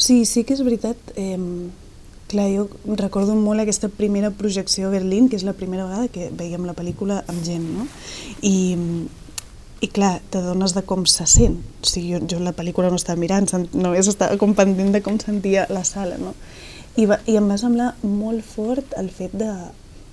Sí, 0.02 0.24
sí 0.26 0.42
que 0.44 0.54
és 0.56 0.62
veritat. 0.66 0.98
Eh, 1.16 1.38
Clar, 2.32 2.48
jo 2.48 2.68
recordo 2.96 3.34
molt 3.36 3.60
aquesta 3.60 3.90
primera 3.92 4.30
projecció 4.32 4.88
a 4.88 4.94
Berlín, 4.94 5.28
que 5.28 5.36
és 5.36 5.44
la 5.44 5.52
primera 5.52 5.84
vegada 5.84 6.08
que 6.08 6.30
veiem 6.32 6.64
la 6.64 6.72
pel·lícula 6.72 7.20
amb 7.28 7.44
gent, 7.44 7.66
no? 7.76 7.84
I, 8.40 8.54
i 9.84 9.90
clar, 9.92 10.14
t'adones 10.32 10.72
de 10.72 10.84
com 10.88 11.04
se 11.04 11.26
sent. 11.28 11.58
O 11.82 11.90
sigui, 11.90 12.14
jo, 12.14 12.22
jo 12.30 12.40
la 12.40 12.54
pel·lícula 12.56 12.88
no 12.88 12.96
estava 13.00 13.20
mirant, 13.20 13.50
només 13.74 14.08
estava 14.08 14.40
com 14.40 14.56
pendent 14.56 14.96
de 14.96 15.02
com 15.04 15.20
sentia 15.20 15.66
la 15.68 15.84
sala, 15.84 16.16
no? 16.22 16.32
I, 16.96 17.04
va, 17.08 17.20
I 17.28 17.36
em 17.40 17.52
va 17.52 17.60
semblar 17.60 17.92
molt 18.00 18.44
fort 18.44 18.96
el 19.00 19.12
fet 19.12 19.36
de, 19.36 19.52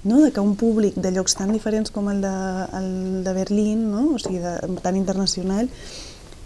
no? 0.03 0.21
de 0.21 0.31
que 0.31 0.43
un 0.43 0.55
públic 0.59 0.95
de 0.95 1.11
llocs 1.11 1.35
tan 1.35 1.51
diferents 1.51 1.91
com 1.91 2.07
el 2.11 2.21
de, 2.23 2.35
el 2.79 2.91
de 3.23 3.33
Berlín, 3.35 3.89
no? 3.91 4.05
o 4.15 4.19
sigui, 4.19 4.39
de, 4.43 4.55
tan 4.83 4.99
internacional, 4.99 5.67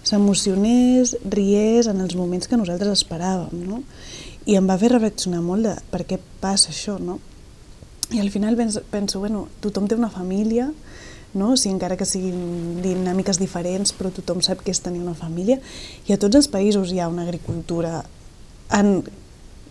s'emocionés, 0.04 1.16
riés 1.24 1.88
en 1.88 2.02
els 2.04 2.18
moments 2.20 2.50
que 2.50 2.60
nosaltres 2.60 3.04
esperàvem. 3.04 3.62
No? 3.70 3.84
I 4.46 4.58
em 4.60 4.68
va 4.68 4.78
fer 4.80 4.92
reflexionar 4.92 5.42
molt 5.44 5.68
de 5.68 5.78
per 5.92 6.04
què 6.08 6.20
passa 6.42 6.74
això, 6.74 6.98
no? 7.00 7.20
I 8.12 8.20
al 8.20 8.30
final 8.30 8.58
penso, 8.60 8.84
penso 8.92 9.20
bueno, 9.20 9.48
tothom 9.64 9.88
té 9.88 9.96
una 9.96 10.12
família, 10.12 10.68
no? 11.34 11.54
o 11.54 11.58
sigui, 11.58 11.74
encara 11.74 11.98
que 11.98 12.06
siguin 12.06 12.82
dinàmiques 12.84 13.40
diferents, 13.42 13.94
però 13.98 14.12
tothom 14.14 14.44
sap 14.46 14.62
què 14.62 14.74
és 14.76 14.84
tenir 14.84 15.02
una 15.02 15.16
família, 15.18 15.60
i 16.08 16.14
a 16.14 16.20
tots 16.22 16.38
els 16.38 16.50
països 16.52 16.92
hi 16.92 17.02
ha 17.02 17.10
una 17.10 17.24
agricultura 17.26 18.04
en, 18.74 19.02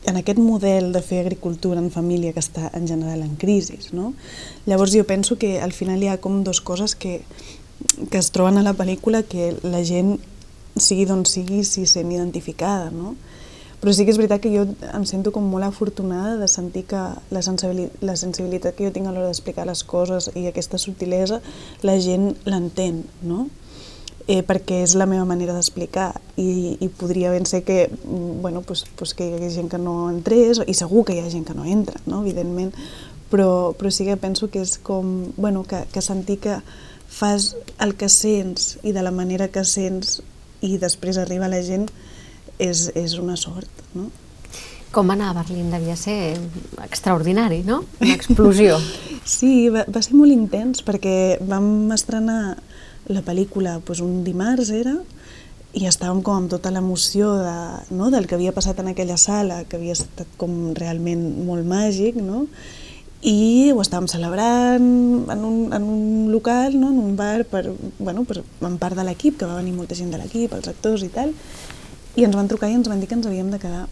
en 0.05 0.19
aquest 0.19 0.41
model 0.43 0.91
de 0.93 1.03
fer 1.05 1.21
agricultura 1.23 1.79
en 1.81 1.93
família 1.95 2.33
que 2.33 2.43
està 2.43 2.71
en 2.75 2.89
general 2.89 3.23
en 3.23 3.37
crisi. 3.37 3.79
No? 3.93 4.13
Llavors 4.67 4.95
jo 4.97 5.05
penso 5.07 5.39
que 5.39 5.61
al 5.61 5.73
final 5.73 6.03
hi 6.03 6.11
ha 6.11 6.19
com 6.19 6.43
dos 6.43 6.61
coses 6.61 6.97
que, 6.97 7.21
que 8.11 8.19
es 8.19 8.33
troben 8.35 8.59
a 8.59 8.67
la 8.67 8.75
pel·lícula 8.75 9.23
que 9.23 9.53
la 9.63 9.85
gent, 9.87 10.17
sigui 10.75 11.07
d'on 11.07 11.27
sigui, 11.29 11.63
s'hi 11.69 11.87
sent 11.87 12.11
identificada. 12.11 12.91
No? 12.91 13.15
Però 13.83 13.91
sí 13.91 14.05
que 14.07 14.13
és 14.15 14.19
veritat 14.21 14.39
que 14.45 14.53
jo 14.53 14.63
em 14.95 15.05
sento 15.11 15.33
com 15.35 15.49
molt 15.51 15.67
afortunada 15.67 16.37
de 16.39 16.47
sentir 16.47 16.85
que 16.87 17.01
la, 17.35 17.41
sensibilitat, 17.43 18.05
la 18.07 18.15
sensibilitat 18.15 18.77
que 18.79 18.87
jo 18.87 18.93
tinc 18.95 19.11
a 19.11 19.15
l'hora 19.15 19.27
d'explicar 19.27 19.65
les 19.67 19.83
coses 19.83 20.29
i 20.39 20.47
aquesta 20.47 20.79
subtilesa, 20.79 21.41
la 21.83 21.97
gent 21.99 22.29
l'entén, 22.47 23.01
no? 23.27 23.49
Eh, 24.31 24.45
perquè 24.47 24.85
és 24.85 24.95
la 24.95 25.09
meva 25.11 25.25
manera 25.27 25.57
d'explicar 25.57 26.13
i, 26.39 26.77
i 26.79 26.89
podria 26.95 27.33
ben 27.35 27.43
ser 27.43 27.65
que, 27.67 27.89
mm, 27.91 28.39
bueno, 28.45 28.63
pues, 28.63 28.85
pues 28.95 29.17
que 29.19 29.27
hi 29.27 29.35
hagués 29.35 29.57
gent 29.59 29.73
que 29.73 29.83
no 29.83 29.97
entrés 30.13 30.63
i 30.63 30.79
segur 30.79 31.03
que 31.09 31.17
hi 31.17 31.25
ha 31.25 31.33
gent 31.33 31.49
que 31.51 31.59
no 31.59 31.67
entra, 31.67 31.99
no? 32.07 32.23
evidentment, 32.23 32.71
però, 33.35 33.75
però 33.75 33.91
sí 33.91 34.07
que 34.07 34.15
penso 34.15 34.47
que 34.47 34.63
és 34.63 34.77
com, 34.79 35.33
bueno, 35.35 35.65
que, 35.67 35.83
que 35.91 36.07
sentir 36.07 36.39
que 36.39 36.61
fas 37.11 37.57
el 37.83 37.97
que 37.99 38.07
sents 38.09 38.77
i 38.87 38.95
de 38.95 39.03
la 39.03 39.11
manera 39.11 39.51
que 39.51 39.67
sents 39.67 40.21
i 40.63 40.77
després 40.79 41.19
arriba 41.19 41.51
la 41.51 41.65
gent 41.67 41.91
és, 42.63 42.89
és 42.99 43.17
una 43.21 43.37
sort, 43.41 43.87
no? 43.97 44.09
Com 44.93 45.09
anar 45.11 45.31
a 45.31 45.39
Berlín 45.39 45.71
devia 45.73 45.97
ser 45.97 46.37
extraordinari, 46.85 47.63
no? 47.65 47.81
Una 48.01 48.13
explosió. 48.15 48.77
sí, 49.37 49.71
va, 49.73 49.87
va 49.89 50.03
ser 50.05 50.19
molt 50.19 50.35
intens 50.35 50.85
perquè 50.85 51.39
vam 51.49 51.91
estrenar 51.95 52.59
la 53.11 53.23
pel·lícula 53.25 53.79
doncs, 53.81 54.03
un 54.05 54.21
dimarts 54.27 54.71
era 54.77 54.99
i 55.73 55.87
estàvem 55.89 56.21
com 56.21 56.43
amb 56.43 56.53
tota 56.53 56.71
l'emoció 56.71 57.33
de, 57.41 57.57
no, 57.97 58.11
del 58.13 58.29
que 58.29 58.37
havia 58.37 58.53
passat 58.53 58.83
en 58.83 58.91
aquella 58.93 59.17
sala, 59.17 59.63
que 59.65 59.79
havia 59.79 59.97
estat 59.97 60.29
com 60.37 60.75
realment 60.77 61.23
molt 61.47 61.65
màgic, 61.69 62.19
no? 62.21 62.47
i 63.23 63.71
ho 63.71 63.79
estàvem 63.81 64.09
celebrant 64.11 64.83
en 65.31 65.45
un, 65.47 65.59
en 65.73 65.85
un 65.87 66.31
local, 66.33 66.75
no? 66.77 66.91
en 66.91 66.99
un 66.99 67.17
bar, 67.17 67.45
per, 67.49 67.69
bueno, 67.99 68.27
per, 68.29 68.43
en 68.43 68.77
part 68.83 68.99
de 68.99 69.07
l'equip, 69.07 69.39
que 69.39 69.49
va 69.49 69.61
venir 69.61 69.73
molta 69.77 69.97
gent 69.97 70.11
de 70.13 70.19
l'equip, 70.21 70.53
els 70.59 70.69
actors 70.69 71.07
i 71.07 71.11
tal, 71.15 71.33
i 72.17 72.27
ens 72.27 72.37
van 72.37 72.49
trucar 72.51 72.71
i 72.71 72.77
ens 72.77 72.91
van 72.91 73.01
dir 73.01 73.09
que 73.09 73.17
ens 73.17 73.27
havíem 73.27 73.51
de 73.53 73.61
quedar 73.63 73.87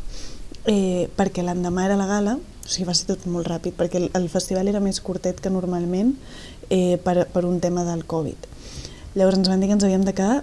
eh, 0.69 1.09
perquè 1.17 1.45
l'endemà 1.45 1.87
era 1.87 1.99
la 1.99 2.07
gala, 2.09 2.37
o 2.37 2.69
sigui, 2.69 2.87
va 2.89 2.95
ser 2.97 3.09
tot 3.11 3.27
molt 3.31 3.49
ràpid, 3.49 3.77
perquè 3.79 4.01
el, 4.03 4.09
el 4.17 4.29
festival 4.33 4.69
era 4.69 4.83
més 4.83 5.01
curtet 5.05 5.41
que 5.41 5.53
normalment 5.53 6.15
eh, 6.69 6.99
per, 7.05 7.25
per 7.33 7.45
un 7.49 7.61
tema 7.61 7.85
del 7.89 8.05
Covid. 8.09 8.49
Llavors 9.17 9.41
ens 9.41 9.51
van 9.51 9.61
dir 9.63 9.71
que 9.71 9.79
ens 9.79 9.87
havíem 9.87 10.05
de 10.07 10.15
quedar 10.15 10.43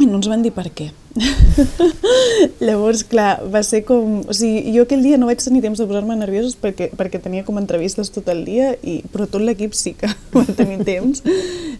i 0.00 0.06
no 0.06 0.18
ens 0.18 0.28
van 0.30 0.42
dir 0.44 0.52
per 0.54 0.68
què. 0.74 0.90
Llavors, 2.66 3.02
clar, 3.08 3.42
va 3.52 3.62
ser 3.66 3.82
com... 3.88 4.22
O 4.26 4.36
sigui, 4.36 4.72
jo 4.74 4.86
aquell 4.86 5.02
dia 5.04 5.18
no 5.20 5.28
vaig 5.28 5.42
tenir 5.42 5.62
temps 5.64 5.80
de 5.80 5.86
posar-me 5.88 6.16
nerviosos 6.18 6.56
perquè, 6.58 6.90
perquè 6.96 7.20
tenia 7.22 7.44
com 7.46 7.60
entrevistes 7.60 8.10
tot 8.14 8.30
el 8.32 8.44
dia, 8.48 8.72
i, 8.82 9.00
però 9.12 9.28
tot 9.30 9.44
l'equip 9.44 9.76
sí 9.78 9.94
que 9.98 10.10
va 10.34 10.46
tenir 10.56 10.80
temps, 10.88 11.22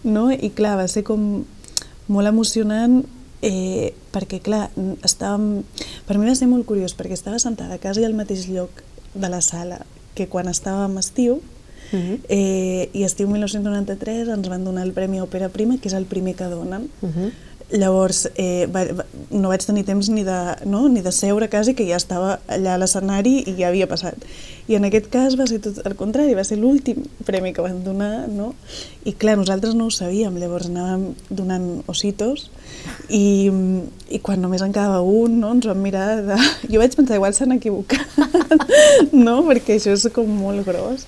no? 0.03 0.29
I 0.33 0.53
clar, 0.55 0.77
va 0.81 0.87
ser 0.91 1.05
com 1.07 1.43
molt 2.11 2.29
emocionant 2.29 3.01
eh, 3.43 3.93
perquè 4.13 4.39
clar, 4.43 4.69
estàvem... 5.03 5.63
per 6.07 6.17
mi 6.17 6.29
va 6.29 6.35
ser 6.39 6.47
molt 6.47 6.65
curiós, 6.69 6.95
perquè 6.95 7.17
estava 7.17 7.41
sentada 7.43 7.75
a 7.75 7.83
casa 7.83 8.01
i 8.01 8.07
al 8.07 8.15
mateix 8.17 8.47
lloc 8.47 8.83
de 9.13 9.29
la 9.29 9.41
sala 9.43 9.83
que 10.15 10.29
quan 10.31 10.47
estàvem 10.47 10.97
estiu, 11.01 11.41
uh 11.93 11.99
-huh. 11.99 12.19
eh, 12.29 12.89
i 12.93 13.03
estiu 13.03 13.27
1993 13.27 14.29
ens 14.29 14.49
van 14.49 14.63
donar 14.63 14.83
el 14.83 14.93
Premi 14.93 15.19
Òpera 15.21 15.49
Prima, 15.49 15.77
que 15.77 15.89
és 15.89 15.93
el 15.93 16.05
primer 16.05 16.35
que 16.35 16.45
donen. 16.45 16.89
Uh 17.01 17.09
-huh. 17.09 17.31
Llavors, 17.73 18.27
eh, 18.37 18.67
va, 18.69 18.83
va, 18.93 19.05
no 19.33 19.49
vaig 19.49 19.63
tenir 19.65 19.81
temps 19.87 20.05
ni 20.13 20.21
de, 20.27 20.39
no, 20.69 20.83
ni 20.93 21.01
de 21.01 21.11
seure 21.15 21.47
quasi, 21.49 21.73
que 21.73 21.87
ja 21.87 21.97
estava 21.97 22.35
allà 22.45 22.75
a 22.75 22.81
l'escenari 22.81 23.39
i 23.49 23.55
ja 23.57 23.71
havia 23.71 23.87
passat. 23.89 24.27
I 24.69 24.77
en 24.77 24.85
aquest 24.87 25.09
cas 25.11 25.33
va 25.39 25.47
ser 25.49 25.57
tot 25.63 25.79
el 25.81 25.95
contrari, 25.97 26.35
va 26.37 26.45
ser 26.45 26.59
l'últim 26.61 27.01
premi 27.25 27.49
que 27.55 27.65
van 27.65 27.81
donar, 27.83 28.27
no? 28.29 28.51
I 29.09 29.15
clar, 29.17 29.35
nosaltres 29.41 29.73
no 29.75 29.89
ho 29.89 29.95
sabíem, 29.95 30.37
llavors 30.37 30.69
anàvem 30.69 31.09
donant 31.33 31.67
ositos 31.91 32.45
i, 33.09 33.49
i 34.07 34.21
quan 34.23 34.39
només 34.45 34.61
en 34.61 34.71
quedava 34.75 35.01
un, 35.01 35.41
no, 35.41 35.51
ens 35.57 35.67
vam 35.67 35.81
mirar 35.83 36.07
de... 36.29 36.39
Jo 36.71 36.79
vaig 36.79 36.95
pensar, 36.95 37.17
igual 37.17 37.33
s'han 37.33 37.57
equivocat, 37.57 38.05
no? 39.25 39.39
Perquè 39.49 39.79
això 39.79 39.97
és 39.97 40.07
com 40.13 40.29
molt 40.29 40.61
gros. 40.69 41.07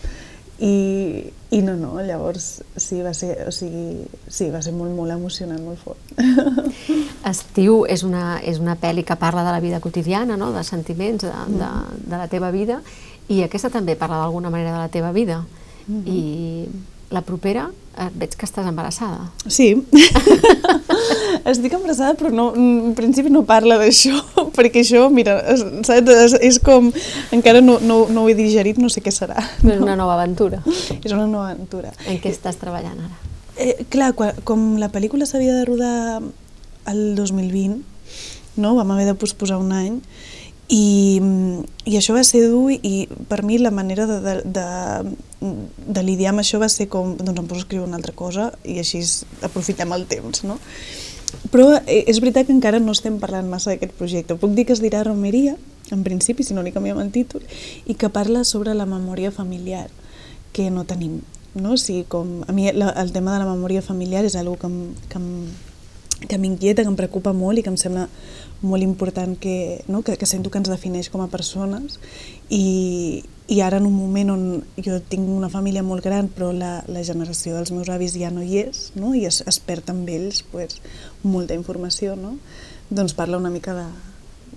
I, 0.58 1.30
i 1.56 1.62
no, 1.64 1.76
no, 1.80 1.94
llavors 2.04 2.60
sí, 2.76 2.98
va 3.00 3.14
ser, 3.16 3.46
o 3.48 3.52
sigui, 3.56 4.04
sí, 4.28 4.50
va 4.52 4.60
ser 4.66 4.74
molt, 4.76 4.92
molt 4.92 5.14
emocionant, 5.14 5.62
molt 5.64 5.80
fort. 5.80 6.16
Estiu 7.32 7.86
és 7.88 8.04
una, 8.04 8.42
és 8.44 8.60
una 8.60 8.76
pel·li 8.82 9.06
que 9.08 9.16
parla 9.22 9.46
de 9.48 9.54
la 9.56 9.62
vida 9.64 9.80
quotidiana, 9.80 10.36
no? 10.36 10.52
de 10.52 10.66
sentiments, 10.68 11.24
de, 11.24 11.32
de, 11.56 11.70
de 12.12 12.20
la 12.20 12.28
teva 12.32 12.52
vida, 12.52 12.82
i 13.32 13.40
aquesta 13.46 13.72
també 13.72 13.96
parla 13.96 14.20
d'alguna 14.26 14.52
manera 14.52 14.76
de 14.76 14.84
la 14.84 14.92
teva 14.92 15.14
vida. 15.16 15.46
Mm 15.88 16.02
-hmm. 16.02 16.12
I 16.12 16.68
la 17.10 17.22
propera 17.22 17.70
eh, 17.98 18.10
veig 18.14 18.36
que 18.36 18.46
estàs 18.46 18.68
embarassada. 18.68 19.32
Sí. 19.48 19.76
Estic 21.46 21.76
embarassada, 21.78 22.16
però 22.18 22.32
no, 22.34 22.48
en 22.58 22.96
principi 22.98 23.30
no 23.30 23.44
parla 23.46 23.78
d'això, 23.78 24.18
perquè 24.58 24.82
això, 24.82 25.04
mira, 25.14 25.38
saps, 25.86 26.10
és, 26.10 26.38
és 26.50 26.60
com, 26.64 26.90
encara 27.36 27.62
no, 27.62 27.78
no, 27.86 28.00
no 28.10 28.24
ho 28.24 28.32
he 28.32 28.38
digerit, 28.38 28.80
no 28.82 28.90
sé 28.90 29.04
què 29.06 29.14
serà. 29.14 29.38
No? 29.62 29.76
És 29.76 29.84
una 29.84 29.98
nova 30.00 30.16
aventura. 30.18 30.64
És 30.98 31.12
una 31.12 31.28
nova 31.28 31.52
aventura. 31.52 31.94
En 32.10 32.18
què 32.24 32.34
estàs 32.34 32.58
treballant 32.62 32.98
ara? 32.98 33.34
Eh, 33.62 33.86
clar, 33.94 34.14
quan, 34.18 34.34
com 34.48 34.74
la 34.82 34.90
pel·lícula 34.92 35.28
s'havia 35.30 35.54
de 35.60 35.68
rodar 35.70 35.94
el 36.90 37.04
2020, 37.16 37.78
no? 38.58 38.74
vam 38.80 38.96
haver 38.96 39.06
de 39.12 39.16
posposar 39.20 39.62
un 39.62 39.72
any, 39.76 40.02
i, 40.66 41.22
i 41.86 41.98
això 41.98 42.16
va 42.16 42.24
ser 42.26 42.48
dur 42.50 42.74
i 42.74 43.06
per 43.30 43.44
mi 43.46 43.60
la 43.62 43.70
manera 43.70 44.08
de, 44.10 44.18
de, 44.24 44.36
de, 44.50 45.12
de 45.94 46.04
lidiar 46.04 46.32
amb 46.34 46.42
això 46.42 46.58
va 46.58 46.70
ser 46.74 46.88
com, 46.90 47.14
doncs 47.20 47.38
em 47.38 47.46
poso 47.46 47.62
a 47.62 47.64
escriure 47.68 47.86
una 47.86 48.00
altra 48.00 48.16
cosa 48.18 48.50
i 48.66 48.80
així 48.82 49.04
aprofitem 49.46 49.94
el 49.94 50.08
temps, 50.10 50.42
no? 50.50 50.58
Però 51.54 51.70
eh, 51.86 52.04
és 52.08 52.20
veritat 52.24 52.48
que 52.48 52.56
encara 52.56 52.82
no 52.84 52.96
estem 52.96 53.20
parlant 53.22 53.50
massa 53.50 53.74
d'aquest 53.74 53.96
projecte. 54.00 54.38
Puc 54.40 54.56
dir 54.58 54.66
que 54.68 54.76
es 54.76 54.82
dirà 54.84 55.04
Romeria, 55.06 55.56
en 55.92 56.04
principi, 56.04 56.44
si 56.44 56.56
no 56.58 56.64
li 56.66 56.74
canviem 56.74 57.00
el 57.02 57.12
títol, 57.14 57.44
i 57.86 57.96
que 57.96 58.10
parla 58.10 58.44
sobre 58.44 58.74
la 58.74 58.88
memòria 58.90 59.32
familiar 59.32 59.88
que 60.56 60.70
no 60.72 60.86
tenim. 60.86 61.22
No? 61.56 61.76
O 61.76 61.78
sigui, 61.80 62.04
com, 62.10 62.42
a 62.48 62.56
mi 62.56 62.72
la, 62.74 62.90
el 63.02 63.14
tema 63.16 63.34
de 63.36 63.44
la 63.44 63.52
memòria 63.52 63.84
familiar 63.86 64.26
és 64.26 64.36
una 64.36 64.58
que, 64.60 64.72
que, 65.12 65.22
em, 65.22 66.26
que 66.28 66.40
m'inquieta, 66.40 66.84
que 66.84 66.92
em 66.92 66.98
preocupa 67.00 67.34
molt 67.34 67.60
i 67.60 67.64
que 67.64 67.72
em 67.72 67.78
sembla 67.78 68.10
molt 68.62 68.84
important 68.84 69.38
que, 69.40 69.84
no? 69.88 70.02
que, 70.02 70.18
que 70.18 70.26
sento 70.26 70.52
que 70.52 70.60
ens 70.60 70.72
defineix 70.72 71.10
com 71.12 71.22
a 71.22 71.30
persones 71.32 72.00
i, 72.50 73.24
i 73.48 73.60
ara 73.62 73.78
en 73.78 73.86
un 73.86 73.94
moment 73.94 74.32
on 74.34 74.46
jo 74.82 74.98
tinc 75.10 75.28
una 75.30 75.52
família 75.54 75.84
molt 75.86 76.04
gran 76.04 76.30
però 76.34 76.50
la, 76.56 76.80
la 76.90 77.04
generació 77.06 77.56
dels 77.60 77.72
meus 77.76 77.92
avis 77.94 78.18
ja 78.18 78.32
no 78.34 78.42
hi 78.42 78.64
és 78.64 78.90
no? 78.96 79.14
i 79.14 79.26
es, 79.30 79.44
es 79.46 79.60
perd 79.62 79.92
amb 79.94 80.10
ells 80.10 80.42
pues, 80.52 80.80
molta 81.24 81.54
informació 81.54 82.16
no? 82.18 82.38
doncs 82.90 83.14
parla 83.14 83.38
una 83.38 83.54
mica 83.54 83.76
de, 83.78 83.86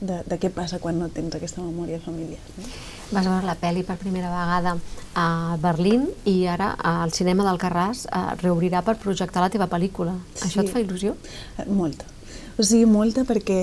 de, 0.00 0.22
de 0.26 0.38
què 0.40 0.50
passa 0.54 0.80
quan 0.80 0.98
no 1.00 1.08
tens 1.12 1.34
aquesta 1.36 1.62
memòria 1.64 2.00
familiar. 2.00 2.40
No? 2.56 2.66
Vas 3.10 3.24
veure 3.24 3.46
la 3.48 3.56
pel·li 3.60 3.84
per 3.88 3.96
primera 4.00 4.28
vegada 4.32 4.74
a 5.16 5.56
Berlín 5.62 6.08
i 6.28 6.42
ara 6.50 6.74
al 6.76 7.14
cinema 7.16 7.46
del 7.46 7.60
Carràs 7.60 8.04
eh, 8.06 8.26
reobrirà 8.42 8.84
per 8.84 8.98
projectar 9.00 9.44
la 9.44 9.50
teva 9.52 9.68
pel·lícula. 9.70 10.14
Sí. 10.34 10.48
Això 10.48 10.64
et 10.64 10.72
fa 10.74 10.84
il·lusió? 10.84 11.16
Eh, 11.56 11.68
molta. 11.72 12.17
Sigui, 12.58 12.88
molta 12.90 13.22
perquè 13.22 13.58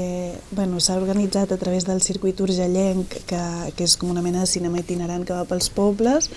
bueno, 0.55 0.79
s'ha 0.79 0.95
organitzat 0.95 1.51
a 1.51 1.57
través 1.59 1.83
del 1.83 1.99
circuit 2.01 2.39
urgellenc, 2.39 3.11
que, 3.27 3.41
que 3.75 3.83
és 3.83 3.97
com 3.99 4.13
una 4.13 4.23
mena 4.23 4.45
de 4.45 4.47
cinema 4.47 4.79
itinerant 4.79 5.25
que 5.27 5.35
va 5.35 5.43
pels 5.49 5.67
pobles, 5.67 6.29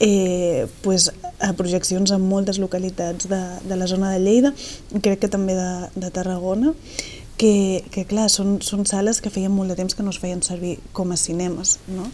eh, 0.00 0.64
pues, 0.80 1.10
a 1.44 1.52
projeccions 1.58 2.14
en 2.16 2.24
moltes 2.24 2.56
localitats 2.62 3.28
de, 3.28 3.42
de 3.68 3.76
la 3.76 3.90
zona 3.90 4.14
de 4.14 4.24
Lleida, 4.24 4.54
crec 4.96 5.26
que 5.26 5.32
també 5.32 5.58
de, 5.58 5.68
de 5.92 6.10
Tarragona, 6.10 6.72
que, 7.36 7.84
que 7.92 8.06
clar, 8.08 8.30
són, 8.32 8.62
són 8.64 8.88
sales 8.88 9.20
que 9.20 9.32
feien 9.32 9.52
molt 9.52 9.68
de 9.72 9.76
temps 9.76 9.92
que 9.92 10.04
no 10.04 10.14
es 10.14 10.20
feien 10.22 10.40
servir 10.40 10.78
com 10.96 11.12
a 11.12 11.20
cinemes, 11.20 11.78
no? 11.92 12.08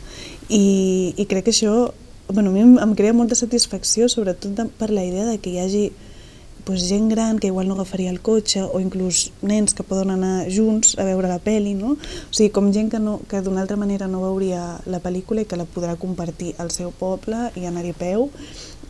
I, 0.51 1.15
i 1.15 1.31
crec 1.31 1.47
que 1.47 1.55
això, 1.55 1.93
bueno, 2.27 2.51
a 2.51 2.57
mi 2.57 2.67
em, 2.67 2.79
em 2.83 2.95
crea 2.99 3.15
molta 3.15 3.39
satisfacció, 3.39 4.11
sobretot 4.11 4.59
de, 4.59 4.67
per 4.83 4.91
la 4.91 5.07
idea 5.07 5.31
de 5.31 5.39
que 5.39 5.55
hi 5.55 5.63
hagi 5.63 5.85
pues, 6.65 6.89
gent 6.89 7.11
gran 7.11 7.39
que 7.39 7.49
igual 7.49 7.69
no 7.69 7.75
agafaria 7.75 8.11
el 8.11 8.21
cotxe 8.21 8.63
o 8.63 8.81
inclús 8.81 9.33
nens 9.43 9.75
que 9.75 9.83
poden 9.83 10.11
anar 10.11 10.47
junts 10.51 10.97
a 10.99 11.07
veure 11.09 11.31
la 11.31 11.41
pel·li, 11.43 11.75
no? 11.79 11.97
O 11.97 12.35
sigui, 12.35 12.51
com 12.55 12.73
gent 12.73 12.91
que, 12.93 13.01
no, 13.03 13.21
que 13.29 13.43
d'una 13.43 13.63
altra 13.65 13.77
manera 13.77 14.09
no 14.09 14.23
veuria 14.23 14.81
la 14.87 15.03
pel·lícula 15.03 15.43
i 15.43 15.49
que 15.49 15.59
la 15.59 15.67
podrà 15.67 15.97
compartir 16.01 16.55
al 16.63 16.71
seu 16.75 16.93
poble 16.95 17.51
i 17.59 17.67
anar-hi 17.67 17.95
a 17.95 17.99
peu 17.99 18.29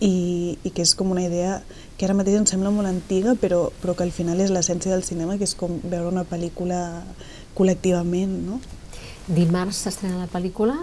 i, 0.01 0.59
i 0.63 0.71
que 0.71 0.85
és 0.85 0.95
com 0.99 1.13
una 1.15 1.25
idea 1.25 1.61
que 1.97 2.09
ara 2.09 2.17
mateix 2.19 2.41
em 2.41 2.49
sembla 2.51 2.73
molt 2.75 2.91
antiga, 2.91 3.37
però, 3.39 3.69
però 3.83 3.95
que 3.95 4.05
al 4.05 4.13
final 4.15 4.41
és 4.43 4.51
l'essència 4.51 4.93
del 4.93 5.05
cinema, 5.07 5.39
que 5.39 5.47
és 5.47 5.55
com 5.55 5.79
veure 5.85 6.11
una 6.11 6.27
pel·lícula 6.29 7.05
col·lectivament, 7.55 8.41
no? 8.49 8.59
Dimarts 9.29 9.85
s'estrena 9.85 10.19
la 10.19 10.31
pel·lícula 10.31 10.81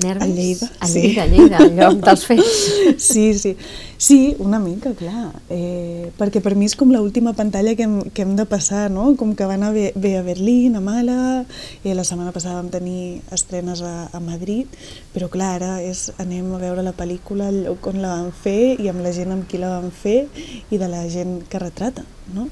Nervis? 0.00 0.24
A 0.24 0.26
Lleida, 0.26 0.70
a 0.80 0.86
Lleida, 0.88 1.24
sí. 1.24 1.30
Lleida, 1.30 1.56
al 1.58 1.76
lloc 1.76 1.98
dels 2.06 2.24
fets. 2.26 2.52
Sí, 2.96 3.32
sí. 3.38 3.56
Sí, 4.02 4.34
una 4.40 4.58
mica, 4.58 4.94
clar. 4.98 5.28
Eh, 5.52 6.10
perquè 6.18 6.40
per 6.42 6.56
mi 6.58 6.66
és 6.66 6.74
com 6.74 6.90
l'última 6.90 7.34
pantalla 7.38 7.76
que 7.78 7.84
hem, 7.86 7.98
que 8.10 8.24
hem 8.24 8.32
de 8.38 8.46
passar, 8.50 8.88
no? 8.90 9.12
Com 9.20 9.36
que 9.38 9.46
va 9.46 9.54
anar 9.54 9.70
bé, 9.76 9.92
bé 9.94 10.16
a 10.18 10.24
Berlín, 10.26 10.74
a 10.74 10.82
Màlaga, 10.82 11.44
i 11.84 11.94
la 11.94 12.02
setmana 12.08 12.32
passada 12.34 12.56
vam 12.58 12.72
tenir 12.72 13.20
estrenes 13.30 13.84
a, 13.86 14.08
a 14.10 14.20
Madrid, 14.24 14.66
però 15.14 15.28
clar, 15.30 15.52
ara 15.60 15.72
és, 15.84 16.08
anem 16.22 16.50
a 16.56 16.62
veure 16.62 16.82
la 16.82 16.96
pel·lícula 16.98 17.52
al 17.52 17.62
lloc 17.68 17.92
on 17.92 18.02
la 18.02 18.16
van 18.16 18.32
fer 18.34 18.74
i 18.82 18.90
amb 18.90 19.04
la 19.04 19.12
gent 19.14 19.36
amb 19.36 19.46
qui 19.46 19.60
la 19.62 19.76
van 19.76 19.92
fer 19.94 20.24
i 20.72 20.80
de 20.80 20.88
la 20.90 21.04
gent 21.12 21.42
que 21.52 21.62
retrata, 21.62 22.02
no? 22.34 22.48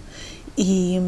I, 0.60 1.00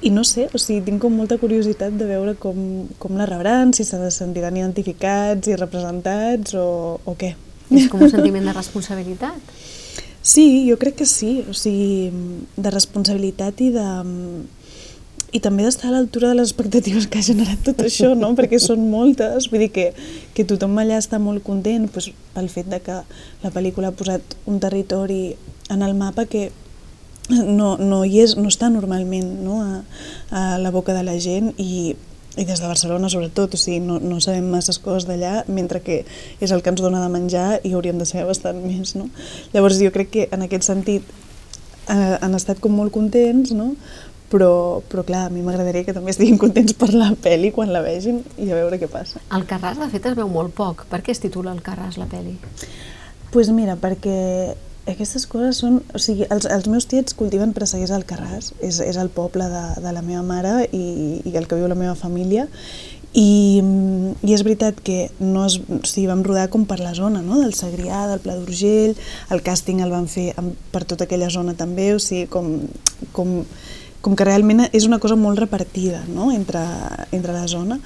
i 0.00 0.10
no 0.14 0.22
sé, 0.24 0.46
o 0.54 0.58
sigui, 0.60 0.80
tinc 0.86 1.02
com 1.02 1.12
molta 1.12 1.36
curiositat 1.36 1.92
de 2.00 2.06
veure 2.08 2.32
com, 2.40 2.56
com 2.98 3.18
la 3.20 3.26
rebran, 3.28 3.74
si 3.76 3.84
se 3.84 3.98
sentiran 4.14 4.56
identificats 4.56 5.50
i 5.50 5.58
representats 5.60 6.56
o, 6.56 6.96
o 7.04 7.16
què. 7.20 7.34
És 7.74 7.90
com 7.92 8.00
un 8.04 8.12
sentiment 8.12 8.48
de 8.48 8.54
responsabilitat? 8.56 9.54
Sí, 10.24 10.64
jo 10.70 10.78
crec 10.80 10.96
que 11.02 11.08
sí, 11.08 11.42
o 11.44 11.52
sigui, 11.52 12.08
de 12.56 12.72
responsabilitat 12.72 13.60
i 13.60 13.72
de 13.74 13.88
i 15.34 15.40
també 15.42 15.64
d'estar 15.66 15.88
a 15.88 15.96
l'altura 15.96 16.28
de 16.30 16.38
les 16.38 16.52
expectatives 16.52 17.08
que 17.10 17.18
ha 17.18 17.26
generat 17.26 17.64
tot 17.66 17.80
això, 17.82 18.12
no? 18.14 18.30
perquè 18.38 18.60
són 18.62 18.84
moltes, 18.90 19.48
vull 19.50 19.64
dir 19.64 19.70
que, 19.74 19.88
que 20.32 20.46
tothom 20.46 20.78
allà 20.78 21.00
està 21.02 21.18
molt 21.18 21.42
content 21.42 21.88
pues, 21.90 22.12
pel 22.36 22.46
fet 22.52 22.68
de 22.70 22.78
que 22.84 23.00
la 23.42 23.50
pel·lícula 23.50 23.90
ha 23.90 23.98
posat 23.98 24.36
un 24.46 24.60
territori 24.62 25.34
en 25.74 25.82
el 25.82 25.96
mapa 25.98 26.28
que 26.30 26.52
no, 27.30 27.76
no, 27.80 28.02
hi 28.04 28.20
és, 28.24 28.36
no 28.36 28.50
està 28.52 28.68
normalment 28.72 29.30
no, 29.44 29.60
a, 29.62 29.80
a 30.30 30.42
la 30.60 30.72
boca 30.74 30.92
de 30.96 31.04
la 31.06 31.16
gent 31.22 31.52
i, 31.56 31.94
i 32.36 32.44
des 32.44 32.60
de 32.60 32.68
Barcelona 32.68 33.08
sobretot, 33.08 33.54
o 33.54 33.60
sigui, 33.60 33.80
no, 33.80 33.98
no 34.02 34.20
sabem 34.20 34.46
masses 34.52 34.78
coses 34.82 35.08
d'allà, 35.08 35.44
mentre 35.48 35.80
que 35.84 36.02
és 36.40 36.52
el 36.52 36.62
que 36.62 36.72
ens 36.74 36.82
dona 36.84 37.02
de 37.02 37.10
menjar 37.12 37.60
i 37.64 37.72
hauríem 37.72 38.00
de 38.00 38.08
saber 38.08 38.26
bastant 38.28 38.60
més, 38.68 38.96
no? 38.98 39.08
Llavors 39.54 39.80
jo 39.80 39.92
crec 39.94 40.10
que 40.12 40.26
en 40.34 40.44
aquest 40.44 40.68
sentit 40.68 41.06
eh, 41.88 42.16
han 42.20 42.34
estat 42.36 42.60
com 42.60 42.76
molt 42.76 42.92
contents, 42.92 43.54
no? 43.56 43.72
Però, 44.34 44.82
però 44.90 45.04
clar, 45.06 45.28
a 45.28 45.30
mi 45.30 45.44
m'agradaria 45.46 45.84
que 45.86 45.94
també 45.94 46.10
estiguin 46.10 46.40
contents 46.40 46.74
per 46.74 46.90
la 46.96 47.12
pel·li 47.22 47.52
quan 47.54 47.70
la 47.70 47.84
vegin 47.84 48.18
i 48.40 48.48
a 48.50 48.56
veure 48.58 48.80
què 48.80 48.88
passa. 48.90 49.22
El 49.36 49.44
Carràs, 49.46 49.78
de 49.78 49.86
fet, 49.92 50.08
es 50.10 50.16
veu 50.18 50.28
molt 50.32 50.50
poc. 50.56 50.88
Per 50.90 51.04
què 51.06 51.14
es 51.14 51.22
titula 51.22 51.52
El 51.54 51.62
Carràs, 51.62 52.00
la 52.00 52.08
pel·li? 52.10 52.34
Doncs 52.34 52.82
pues 53.34 53.48
mira, 53.50 53.74
perquè 53.74 54.54
aquestes 54.90 55.26
coses 55.30 55.60
són... 55.62 55.80
O 55.94 56.00
sigui, 56.02 56.26
els, 56.32 56.46
els 56.50 56.66
meus 56.70 56.86
tiets 56.90 57.16
cultiven 57.16 57.54
presseguers 57.56 57.92
al 57.94 58.04
Carràs, 58.08 58.52
és, 58.60 58.80
és 58.84 58.98
el 59.00 59.10
poble 59.12 59.46
de, 59.50 59.64
de 59.84 59.94
la 59.94 60.02
meva 60.04 60.24
mare 60.26 60.68
i, 60.72 60.84
i 61.24 61.36
el 61.38 61.48
que 61.48 61.58
viu 61.58 61.70
la 61.70 61.78
meva 61.78 61.94
família, 61.98 62.48
i, 63.14 63.62
i 64.26 64.34
és 64.34 64.42
veritat 64.42 64.80
que 64.82 65.06
no 65.22 65.44
es, 65.46 65.60
o 65.62 65.78
sigui, 65.86 66.08
vam 66.10 66.24
rodar 66.26 66.48
com 66.50 66.66
per 66.66 66.80
la 66.82 66.94
zona 66.98 67.22
no? 67.22 67.38
del 67.40 67.54
Segrià, 67.54 68.04
del 68.10 68.20
Pla 68.24 68.34
d'Urgell, 68.40 68.96
el 69.30 69.44
càsting 69.46 69.84
el 69.84 69.94
van 69.94 70.08
fer 70.10 70.32
amb, 70.40 70.58
per 70.74 70.82
tota 70.82 71.06
aquella 71.06 71.30
zona 71.30 71.54
també, 71.54 71.92
o 71.94 72.02
sigui, 72.02 72.26
com, 72.32 72.56
com, 73.14 73.38
com 74.02 74.18
que 74.18 74.26
realment 74.26 74.66
és 74.72 74.88
una 74.90 74.98
cosa 74.98 75.16
molt 75.16 75.38
repartida 75.38 76.02
no? 76.10 76.32
entre, 76.34 76.64
entre 77.14 77.36
la 77.36 77.46
zona, 77.46 77.78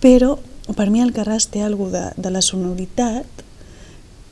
però 0.00 0.36
per 0.78 0.86
mi 0.88 1.02
el 1.02 1.10
Carràs 1.12 1.50
té 1.50 1.64
alguna 1.66 1.90
de, 2.14 2.22
de 2.22 2.30
la 2.30 2.42
sonoritat 2.44 3.39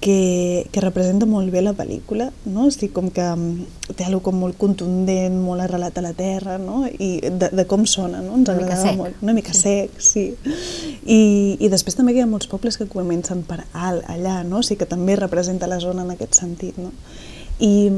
que, 0.00 0.68
que 0.70 0.80
representa 0.80 1.26
molt 1.26 1.50
bé 1.50 1.62
la 1.62 1.74
pel·lícula, 1.74 2.28
no? 2.46 2.68
o 2.68 2.70
sigui, 2.70 2.92
com 2.94 3.08
que 3.14 3.24
mm, 3.24 3.94
té 3.98 4.06
alguna 4.06 4.22
com 4.28 4.38
molt 4.38 4.58
contundent, 4.61 5.34
molt 5.42 5.64
arrelat 5.64 5.98
a 5.98 6.04
la 6.04 6.12
terra, 6.14 6.58
no? 6.62 6.84
i 6.87 7.18
de, 7.26 7.50
de 7.50 7.64
com 7.70 7.87
sona, 7.87 8.22
no? 8.22 8.37
ens 8.38 8.52
agradava 8.52 8.94
molt. 8.98 9.18
Una 9.24 9.34
mica 9.34 9.54
sí. 9.56 9.64
sec, 9.64 9.98
sí. 9.98 10.26
I, 11.02 11.20
I 11.58 11.72
després 11.72 11.98
també 11.98 12.14
hi 12.14 12.22
ha 12.22 12.30
molts 12.30 12.50
pobles 12.50 12.78
que 12.78 12.87
comencen 12.90 13.42
per 13.48 13.64
alt, 13.72 14.06
allà, 14.06 14.44
no? 14.46 14.62
o 14.62 14.66
sigui 14.66 14.84
que 14.84 14.90
també 14.90 15.18
representa 15.18 15.70
la 15.70 15.80
zona 15.82 16.06
en 16.06 16.14
aquest 16.14 16.38
sentit. 16.38 16.78
No? 16.78 16.94
I, 17.58 17.90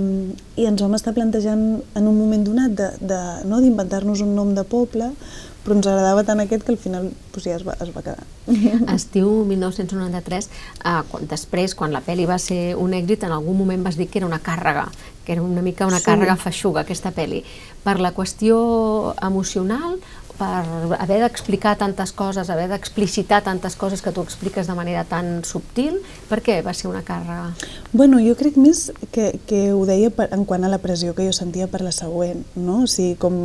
i 0.56 0.64
ens 0.64 0.80
vam 0.80 0.96
estar 0.96 1.12
plantejant 1.12 1.64
en 1.84 2.08
un 2.08 2.16
moment 2.16 2.46
donat 2.48 2.80
d'inventar-nos 3.04 4.24
no, 4.24 4.30
un 4.30 4.36
nom 4.38 4.54
de 4.56 4.64
poble 4.64 5.12
però 5.64 5.76
ens 5.76 5.88
agradava 5.90 6.24
tant 6.24 6.40
aquest 6.42 6.64
que 6.66 6.72
al 6.74 6.80
final 6.80 7.10
pues, 7.32 7.44
ja 7.44 7.56
es 7.58 7.64
va, 7.66 7.76
es 7.80 7.92
va 7.94 8.02
quedar. 8.04 8.24
Estiu 8.96 9.30
1993, 9.48 10.48
eh, 10.84 10.94
quan, 11.10 11.28
després, 11.30 11.76
quan 11.76 11.92
la 11.94 12.02
pel·li 12.04 12.28
va 12.28 12.38
ser 12.40 12.76
un 12.80 12.96
èxit, 12.96 13.26
en 13.28 13.36
algun 13.36 13.58
moment 13.58 13.84
vas 13.84 14.00
dir 14.00 14.08
que 14.08 14.22
era 14.22 14.28
una 14.30 14.40
càrrega, 14.44 14.88
que 15.24 15.36
era 15.36 15.42
una 15.42 15.62
mica 15.62 15.88
una 15.88 16.00
sí. 16.00 16.08
càrrega 16.08 16.38
feixuga, 16.40 16.84
aquesta 16.84 17.12
pel·li. 17.16 17.44
Per 17.84 17.98
la 18.00 18.14
qüestió 18.16 18.56
emocional, 19.22 20.00
per 20.40 20.64
haver 20.96 21.18
d'explicar 21.20 21.74
tantes 21.76 22.14
coses, 22.16 22.48
haver 22.48 22.70
d'explicitar 22.70 23.42
tantes 23.44 23.76
coses 23.76 24.00
que 24.00 24.12
tu 24.16 24.22
expliques 24.24 24.66
de 24.66 24.76
manera 24.76 25.04
tan 25.04 25.42
subtil, 25.44 25.98
per 26.30 26.40
què 26.44 26.60
va 26.64 26.72
ser 26.72 26.88
una 26.88 27.02
càrrega? 27.04 27.50
Bueno, 27.92 28.22
jo 28.24 28.32
crec 28.40 28.56
més 28.56 28.86
que, 29.12 29.34
que 29.46 29.66
ho 29.76 29.84
deia 29.88 30.08
per, 30.08 30.30
en 30.32 30.46
quant 30.48 30.64
a 30.64 30.72
la 30.72 30.80
pressió 30.80 31.12
que 31.12 31.28
jo 31.28 31.34
sentia 31.36 31.68
per 31.68 31.82
la 31.84 31.92
següent, 31.92 32.46
no? 32.56 32.84
O 32.86 32.88
sigui, 32.88 33.18
com 33.20 33.42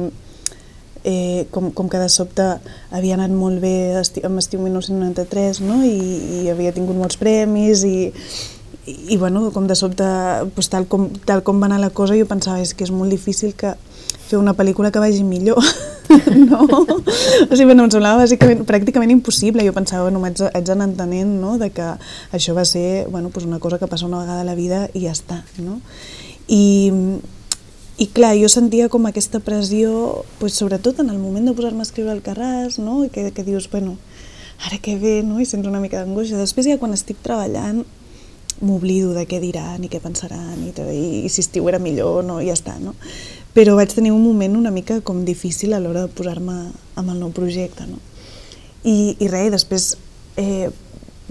eh, 1.05 1.45
com, 1.51 1.69
com 1.71 1.87
que 1.87 2.01
de 2.01 2.09
sobte 2.09 2.43
havia 2.89 3.15
anat 3.15 3.31
molt 3.31 3.61
bé 3.61 3.93
amb 3.95 4.41
Estiu 4.41 4.59
1993 4.65 5.61
no? 5.63 5.79
I, 5.85 6.41
i 6.41 6.49
havia 6.49 6.73
tingut 6.75 6.97
molts 6.97 7.19
premis 7.21 7.85
i, 7.85 8.09
i, 8.89 8.95
i 9.13 9.17
bueno, 9.21 9.45
com 9.53 9.69
de 9.69 9.77
sobte 9.77 10.07
pues, 10.57 10.71
tal, 10.73 10.89
com, 10.89 11.07
tal 11.29 11.45
com 11.45 11.61
va 11.61 11.69
anar 11.69 11.79
la 11.83 11.93
cosa 11.93 12.17
jo 12.17 12.25
pensava 12.27 12.59
és 12.65 12.73
que 12.73 12.87
és 12.87 12.91
molt 12.91 13.13
difícil 13.13 13.53
que 13.53 13.75
fer 14.25 14.41
una 14.41 14.55
pel·lícula 14.57 14.89
que 14.89 15.03
vagi 15.03 15.21
millor 15.23 15.61
no? 16.49 16.65
o 16.65 17.53
sigui, 17.53 17.69
bueno, 17.69 17.85
em 17.85 17.93
semblava 17.93 18.23
bàsicament, 18.23 18.65
pràcticament 18.65 19.13
impossible 19.13 19.65
jo 19.65 19.77
pensava, 19.77 20.09
bueno, 20.09 20.25
haig, 20.25 20.41
haig 20.49 20.65
d'anar 20.65 20.89
entenent 20.89 21.37
no? 21.37 21.59
de 21.61 21.69
que 21.69 21.93
això 22.33 22.57
va 22.57 22.65
ser 22.65 23.05
bueno, 23.13 23.29
pues 23.29 23.45
una 23.45 23.61
cosa 23.61 23.77
que 23.77 23.87
passa 23.87 24.09
una 24.09 24.25
vegada 24.25 24.41
a 24.41 24.49
la 24.49 24.57
vida 24.57 24.87
i 24.93 25.05
ja 25.05 25.13
està 25.13 25.43
no? 25.61 25.77
i, 26.49 26.89
i 27.97 28.07
clar, 28.11 28.33
jo 28.35 28.49
sentia 28.51 28.89
com 28.91 29.05
aquesta 29.07 29.39
pressió, 29.39 30.25
pues, 30.39 30.57
sobretot 30.59 30.99
en 30.99 31.09
el 31.09 31.19
moment 31.19 31.47
de 31.47 31.53
posar-me 31.55 31.79
a 31.79 31.87
escriure 31.87 32.11
al 32.11 32.23
Carràs, 32.23 32.75
no? 32.79 33.05
I 33.05 33.09
que, 33.09 33.29
que 33.31 33.45
dius, 33.47 33.69
bueno, 33.71 33.95
ara 34.67 34.79
què 34.83 34.97
ve, 34.99 35.21
no? 35.23 35.39
i 35.39 35.45
sents 35.47 35.67
una 35.67 35.79
mica 35.79 36.01
d'angoixa. 36.01 36.39
Després 36.39 36.67
ja 36.67 36.79
quan 36.81 36.95
estic 36.95 37.21
treballant 37.23 37.85
m'oblido 38.63 39.13
de 39.15 39.25
què 39.27 39.39
diran 39.43 39.83
i 39.83 39.89
què 39.91 39.99
pensaran 39.99 40.61
i, 40.63 40.71
tot, 40.75 40.87
i, 40.91 41.25
i 41.27 41.31
si 41.31 41.43
estiu 41.43 41.67
era 41.67 41.79
millor 41.79 42.21
no, 42.23 42.39
i 42.39 42.47
ja 42.47 42.55
està, 42.55 42.77
no? 42.79 42.95
Però 43.55 43.75
vaig 43.75 43.91
tenir 43.95 44.13
un 44.15 44.23
moment 44.23 44.55
una 44.55 44.71
mica 44.71 45.01
com 45.03 45.23
difícil 45.27 45.75
a 45.75 45.81
l'hora 45.83 46.05
de 46.05 46.11
posar-me 46.15 46.55
amb 46.95 47.11
el 47.11 47.19
nou 47.19 47.31
projecte, 47.35 47.87
no? 47.87 47.99
I, 48.83 49.15
i 49.19 49.27
res, 49.31 49.51
després 49.51 49.93
eh, 50.39 50.69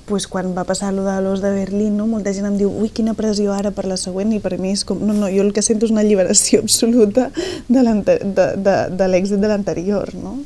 pues, 0.06 0.26
quan 0.28 0.52
va 0.56 0.66
passar 0.68 0.90
allò 0.90 1.04
de 1.06 1.16
l'os 1.24 1.40
de 1.42 1.50
Berlín, 1.54 1.96
no? 1.96 2.06
molta 2.06 2.32
gent 2.36 2.48
em 2.48 2.58
diu 2.60 2.70
ui, 2.70 2.90
quina 2.92 3.14
pressió 3.16 3.54
ara 3.54 3.72
per 3.74 3.86
la 3.88 3.96
següent, 4.00 4.32
i 4.36 4.40
per 4.44 4.58
mi 4.60 4.74
és 4.74 4.84
com, 4.84 5.00
no, 5.00 5.16
no, 5.16 5.30
jo 5.32 5.44
el 5.44 5.54
que 5.56 5.64
sento 5.64 5.88
és 5.88 5.94
una 5.94 6.04
alliberació 6.04 6.60
absoluta 6.64 7.30
de 7.68 9.08
l'èxit 9.08 9.40
de 9.40 9.50
l'anterior. 9.50 10.14
No? 10.18 10.38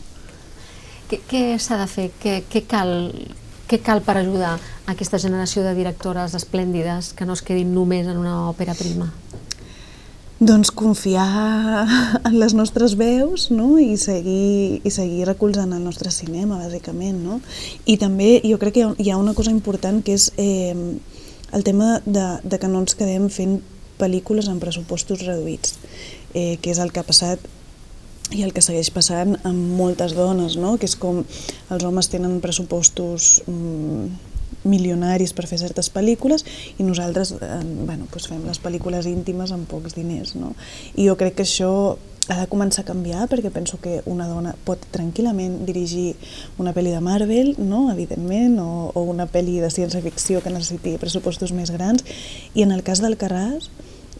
Què, 1.08 1.22
què 1.28 1.42
s'ha 1.62 1.80
de 1.80 1.88
fer? 1.90 2.10
Què, 2.22 2.42
què, 2.52 2.64
cal, 2.68 2.92
què 3.68 3.80
cal 3.84 4.02
per 4.04 4.18
ajudar 4.20 4.58
aquesta 4.88 5.20
generació 5.20 5.64
de 5.64 5.74
directores 5.76 6.36
esplèndides 6.36 7.14
que 7.16 7.26
no 7.28 7.36
es 7.36 7.42
quedin 7.42 7.74
només 7.74 8.06
en 8.06 8.20
una 8.20 8.42
òpera 8.50 8.76
prima? 8.78 9.10
Doncs 10.38 10.70
confiar 10.70 11.86
en 12.22 12.34
les 12.38 12.54
nostres 12.54 12.94
veus 12.94 13.48
no? 13.50 13.72
I, 13.82 13.96
seguir, 13.98 14.78
i 14.86 14.90
seguir 14.94 15.26
recolzant 15.26 15.72
el 15.74 15.82
nostre 15.82 16.12
cinema, 16.14 16.60
bàsicament. 16.62 17.18
No? 17.24 17.40
I 17.90 17.96
també 17.98 18.36
jo 18.44 18.60
crec 18.62 18.76
que 18.76 18.86
hi 19.02 19.10
ha 19.10 19.18
una 19.18 19.34
cosa 19.34 19.50
important 19.50 19.98
que 20.06 20.14
és 20.14 20.28
eh, 20.38 20.76
el 21.50 21.66
tema 21.66 21.98
de, 22.06 22.26
de 22.44 22.58
que 22.62 22.70
no 22.70 22.84
ens 22.84 22.94
quedem 22.94 23.26
fent 23.34 23.58
pel·lícules 23.98 24.46
amb 24.46 24.62
pressupostos 24.62 25.26
reduïts, 25.26 25.74
eh, 26.34 26.54
que 26.62 26.70
és 26.70 26.78
el 26.78 26.94
que 26.94 27.02
ha 27.02 27.08
passat 27.08 27.42
i 28.30 28.44
el 28.44 28.52
que 28.54 28.62
segueix 28.62 28.92
passant 28.94 29.38
amb 29.48 29.74
moltes 29.74 30.14
dones, 30.14 30.54
no? 30.60 30.76
que 30.78 30.86
és 30.86 30.94
com 31.00 31.24
els 31.24 31.84
homes 31.84 32.10
tenen 32.12 32.38
pressupostos 32.44 33.40
mm, 33.48 34.37
milionaris 34.64 35.34
per 35.36 35.46
fer 35.50 35.60
certes 35.60 35.90
pel·lícules 35.94 36.44
i 36.78 36.86
nosaltres 36.86 37.34
eh, 37.38 37.48
bueno, 37.86 38.08
doncs 38.12 38.28
fem 38.30 38.44
les 38.46 38.60
pel·lícules 38.62 39.08
íntimes 39.10 39.52
amb 39.54 39.68
pocs 39.70 39.96
diners. 39.98 40.34
No? 40.38 40.54
I 40.96 41.08
jo 41.08 41.16
crec 41.20 41.38
que 41.38 41.46
això 41.46 41.72
ha 42.28 42.36
de 42.42 42.48
començar 42.50 42.82
a 42.84 42.88
canviar 42.88 43.26
perquè 43.30 43.50
penso 43.52 43.78
que 43.80 44.02
una 44.06 44.28
dona 44.28 44.54
pot 44.66 44.82
tranquil·lament 44.92 45.62
dirigir 45.68 46.12
una 46.60 46.74
pel·li 46.76 46.92
de 46.92 47.00
Marvel, 47.00 47.54
no? 47.58 47.86
evidentment, 47.92 48.58
o, 48.60 48.90
o 48.92 49.04
una 49.08 49.28
pel·li 49.30 49.58
de 49.62 49.70
ciència-ficció 49.72 50.42
que 50.44 50.52
necessiti 50.52 50.98
pressupostos 51.00 51.54
més 51.56 51.72
grans. 51.72 52.04
I 52.54 52.66
en 52.66 52.74
el 52.76 52.84
cas 52.84 53.00
del 53.04 53.16
Carràs, 53.20 53.70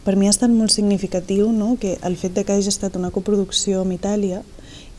per 0.05 0.15
mi 0.17 0.29
ha 0.29 0.33
estat 0.33 0.49
molt 0.49 0.73
significatiu 0.73 1.51
no? 1.53 1.75
que 1.79 1.97
el 2.01 2.17
fet 2.17 2.33
de 2.33 2.45
que 2.45 2.55
hagi 2.55 2.71
estat 2.71 2.97
una 2.97 3.11
coproducció 3.13 3.83
amb 3.83 3.93
Itàlia 3.93 4.41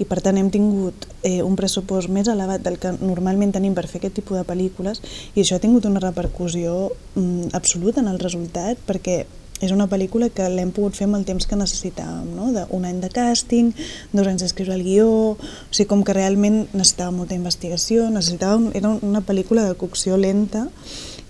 i 0.00 0.06
per 0.08 0.20
tant 0.24 0.38
hem 0.40 0.48
tingut 0.52 1.06
eh, 1.22 1.40
un 1.44 1.56
pressupost 1.60 2.08
més 2.12 2.30
elevat 2.32 2.64
del 2.64 2.78
que 2.80 2.94
normalment 2.98 3.52
tenim 3.52 3.76
per 3.76 3.86
fer 3.90 4.00
aquest 4.00 4.16
tipus 4.20 4.40
de 4.40 4.46
pel·lícules 4.48 5.02
i 5.34 5.42
això 5.42 5.58
ha 5.58 5.62
tingut 5.62 5.86
una 5.88 6.02
repercussió 6.02 6.88
mm, 7.14 7.52
absoluta 7.56 8.00
en 8.00 8.08
el 8.08 8.18
resultat 8.22 8.80
perquè 8.88 9.22
és 9.60 9.72
una 9.74 9.86
pel·lícula 9.92 10.30
que 10.32 10.46
l'hem 10.48 10.72
pogut 10.72 10.96
fer 10.96 11.06
amb 11.06 11.18
el 11.18 11.26
temps 11.28 11.44
que 11.46 11.58
necessitàvem, 11.58 12.30
no? 12.32 12.48
De 12.54 12.64
un 12.72 12.86
any 12.88 13.00
de 13.02 13.10
càsting, 13.12 13.74
dos 14.16 14.26
anys 14.26 14.44
d'escriure 14.44 14.72
el 14.72 14.84
guió, 14.86 15.08
o 15.36 15.36
sigui, 15.68 15.88
com 15.90 16.00
que 16.00 16.16
realment 16.16 16.62
necessitàvem 16.72 17.20
molta 17.20 17.36
investigació, 17.36 18.08
necessitàvem, 18.08 18.70
era 18.80 18.94
una 19.04 19.20
pel·lícula 19.20 19.66
de 19.68 19.76
cocció 19.76 20.16
lenta 20.16 20.64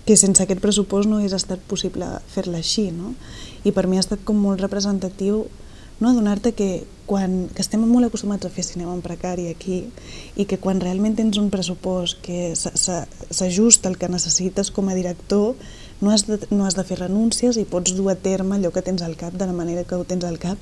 que 0.07 0.15
sense 0.17 0.41
aquest 0.43 0.63
pressupost 0.63 1.11
no 1.11 1.19
hagués 1.19 1.35
estat 1.35 1.59
possible 1.69 2.07
fer-la 2.31 2.63
així, 2.63 2.87
no? 2.95 3.13
I 3.67 3.75
per 3.75 3.85
mi 3.87 3.99
ha 3.99 4.05
estat 4.05 4.23
com 4.25 4.39
molt 4.39 4.63
representatiu 4.63 5.43
no? 6.01 6.09
adonar-te 6.09 6.51
que, 6.57 6.83
quan, 7.07 7.47
que 7.55 7.63
estem 7.63 7.85
molt 7.87 8.09
acostumats 8.09 8.47
a 8.47 8.51
fer 8.51 8.65
cinema 8.67 8.95
en 8.97 9.03
precari 9.05 9.47
aquí 9.51 9.83
i 10.35 10.47
que 10.49 10.59
quan 10.59 10.81
realment 10.83 11.15
tens 11.19 11.39
un 11.39 11.51
pressupost 11.53 12.19
que 12.25 12.51
s'ajusta 12.57 13.87
al 13.87 13.99
que 14.01 14.11
necessites 14.11 14.73
com 14.75 14.89
a 14.89 14.97
director, 14.97 15.53
no 16.01 16.11
has, 16.11 16.25
de, 16.27 16.41
no 16.49 16.65
has 16.65 16.75
de 16.75 16.83
fer 16.83 16.99
renúncies 16.99 17.61
i 17.61 17.67
pots 17.69 17.93
dur 17.95 18.09
a 18.11 18.17
terme 18.17 18.57
allò 18.57 18.73
que 18.73 18.83
tens 18.83 19.05
al 19.05 19.15
cap 19.15 19.37
de 19.37 19.47
la 19.47 19.55
manera 19.55 19.85
que 19.85 19.95
ho 19.95 20.03
tens 20.09 20.25
al 20.25 20.41
cap 20.41 20.57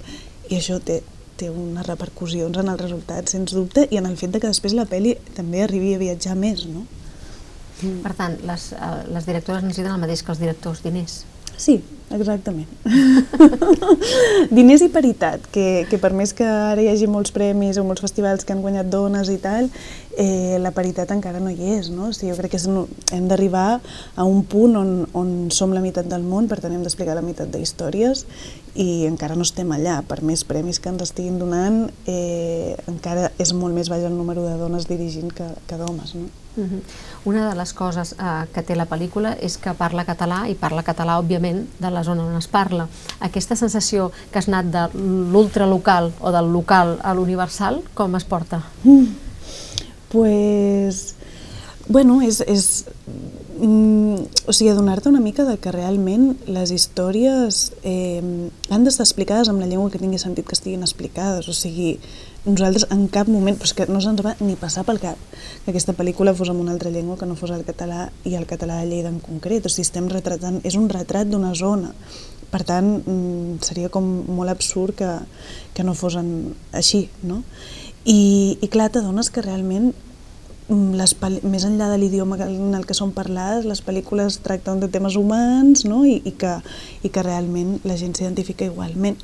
i 0.51 0.59
això 0.59 0.77
té, 0.83 0.99
té 1.39 1.49
unes 1.49 1.87
repercussions 1.87 2.59
en 2.59 2.69
el 2.71 2.79
resultat, 2.81 3.31
sens 3.31 3.55
dubte, 3.55 3.87
i 3.89 3.97
en 3.97 4.09
el 4.09 4.17
fet 4.19 4.35
de 4.35 4.43
que 4.43 4.51
després 4.51 4.75
la 4.75 4.87
pel·li 4.89 5.15
també 5.37 5.63
arribi 5.63 5.95
a 5.95 6.01
viatjar 6.01 6.35
més, 6.35 6.67
no? 6.67 6.85
Per 7.79 8.11
tant, 8.17 8.35
les, 8.43 8.71
eh, 8.75 8.95
les 9.07 9.27
directores 9.27 9.63
necessiten 9.63 9.93
el 9.93 10.01
mateix 10.01 10.23
que 10.23 10.33
els 10.33 10.41
directors, 10.41 10.81
diners. 10.83 11.21
Sí, 11.59 11.81
exactament. 12.15 12.69
Diners 14.55 14.85
i 14.85 14.87
paritat, 14.93 15.43
que, 15.51 15.83
que 15.91 15.99
per 15.99 16.13
més 16.15 16.31
que 16.33 16.47
ara 16.47 16.79
hi 16.79 16.87
hagi 16.87 17.09
molts 17.11 17.33
premis 17.35 17.77
o 17.77 17.83
molts 17.83 17.99
festivals 18.05 18.47
que 18.47 18.55
han 18.55 18.63
guanyat 18.63 18.87
dones 18.87 19.27
i 19.27 19.35
tal, 19.43 19.67
eh, 20.15 20.55
la 20.63 20.71
paritat 20.71 21.11
encara 21.11 21.43
no 21.43 21.51
hi 21.51 21.75
és, 21.75 21.91
no? 21.91 22.07
O 22.09 22.15
sigui, 22.15 22.31
jo 22.31 22.39
crec 22.39 22.55
que 22.55 22.61
és, 22.61 22.69
hem 23.11 23.27
d'arribar 23.27 23.67
a 24.15 24.23
un 24.23 24.45
punt 24.47 24.79
on, 24.79 24.95
on 25.19 25.35
som 25.51 25.75
la 25.75 25.83
meitat 25.83 26.07
del 26.07 26.23
món, 26.23 26.47
per 26.47 26.61
tant 26.63 26.71
hem 26.71 26.87
d'explicar 26.87 27.19
la 27.19 27.27
meitat 27.27 27.51
d'històries 27.51 28.23
i 28.79 28.89
encara 29.11 29.35
no 29.35 29.43
estem 29.43 29.75
allà. 29.75 29.99
Per 30.07 30.21
més 30.23 30.47
premis 30.47 30.79
que 30.79 30.93
ens 30.95 31.09
estiguin 31.09 31.43
donant, 31.43 31.89
eh, 32.07 32.77
encara 32.87 33.33
és 33.35 33.51
molt 33.51 33.75
més 33.75 33.91
baix 33.91 34.07
el 34.07 34.15
número 34.15 34.47
de 34.47 34.55
dones 34.63 34.87
dirigint 34.87 35.35
que, 35.35 35.51
que 35.67 35.81
d'homes, 35.81 36.15
no? 36.15 36.31
Una 37.29 37.49
de 37.49 37.55
les 37.59 37.73
coses 37.73 38.13
eh, 38.13 38.45
que 38.53 38.63
té 38.63 38.75
la 38.77 38.87
pel·lícula 38.89 39.35
és 39.43 39.57
que 39.59 39.73
parla 39.77 40.05
català 40.07 40.45
i 40.49 40.55
parla 40.55 40.83
català, 40.87 41.17
òbviament, 41.19 41.65
de 41.79 41.91
la 41.91 42.03
zona 42.03 42.25
on 42.25 42.37
es 42.39 42.47
parla. 42.47 42.87
Aquesta 43.19 43.57
sensació 43.59 44.11
que 44.31 44.39
has 44.39 44.47
anat 44.47 44.71
de 44.73 44.85
l'ultralocal 45.33 46.13
o 46.19 46.31
del 46.35 46.51
local 46.53 46.97
a 47.03 47.13
l'universal, 47.13 47.83
com 47.93 48.15
es 48.15 48.25
porta? 48.25 48.63
Mm. 48.83 49.05
Pues, 50.09 51.15
bueno, 51.87 52.21
és, 52.25 52.41
és 52.47 52.85
mm, 53.59 54.47
o 54.47 54.53
sigui, 54.53 54.71
adonar-te 54.71 55.09
una 55.09 55.19
mica 55.19 55.43
de 55.43 55.57
que 55.59 55.71
realment 55.71 56.31
les 56.47 56.71
històries 56.71 57.73
eh, 57.83 58.23
han 58.69 58.87
d'estar 58.87 59.05
explicades 59.05 59.51
amb 59.51 59.61
la 59.61 59.67
llengua 59.67 59.91
que 59.91 60.01
tingui 60.01 60.19
sentit 60.21 60.47
que 60.47 60.55
estiguin 60.57 60.85
explicades, 60.85 61.49
o 61.51 61.53
sigui, 61.53 61.99
nosaltres 62.45 62.87
en 62.95 63.07
cap 63.11 63.27
moment, 63.27 63.59
però 63.59 63.75
que 63.75 63.87
no 63.91 64.01
se'ns 64.01 64.23
va 64.25 64.35
ni 64.39 64.55
passar 64.59 64.85
pel 64.87 65.01
cap 65.03 65.19
que 65.65 65.73
aquesta 65.73 65.93
pel·lícula 65.93 66.33
fos 66.33 66.49
en 66.49 66.63
una 66.63 66.71
altra 66.71 66.89
llengua 66.89 67.19
que 67.19 67.27
no 67.27 67.35
fos 67.35 67.51
el 67.51 67.65
català 67.67 68.09
i 68.23 68.35
el 68.39 68.47
català 68.47 68.79
de 68.79 68.89
Lleida 68.89 69.11
en 69.11 69.19
concret, 69.19 69.67
o 69.67 69.69
sigui, 69.69 69.87
estem 69.87 70.09
retratant, 70.09 70.61
és 70.63 70.79
un 70.79 70.89
retrat 70.89 71.27
d'una 71.29 71.53
zona, 71.53 71.93
per 72.49 72.63
tant, 72.65 72.95
mm, 73.03 73.61
seria 73.65 73.91
com 73.93 74.07
molt 74.27 74.49
absurd 74.49 74.97
que, 74.97 75.13
que 75.75 75.85
no 75.85 75.93
fos 75.93 76.17
així, 76.17 77.07
no? 77.21 77.43
I, 78.05 78.57
i 78.61 78.67
clar, 78.71 78.89
t'adones 78.89 79.29
que 79.29 79.43
realment 79.45 79.91
les 80.69 81.15
més 81.41 81.65
enllà 81.65 81.87
de 81.89 81.97
l'idioma 81.97 82.37
en 82.45 82.75
el 82.77 82.85
que 82.85 82.93
són 82.93 83.09
parlades, 83.15 83.65
les 83.65 83.81
pel·lícules 83.81 84.37
tracten 84.45 84.79
de 84.79 84.89
temes 84.93 85.15
humans 85.17 85.85
no? 85.89 86.03
I, 86.05 86.19
i, 86.21 86.33
que, 86.37 86.59
i 87.01 87.09
que 87.09 87.23
realment 87.25 87.79
la 87.89 87.97
gent 87.97 88.13
s'identifica 88.13 88.67
igualment. 88.69 89.17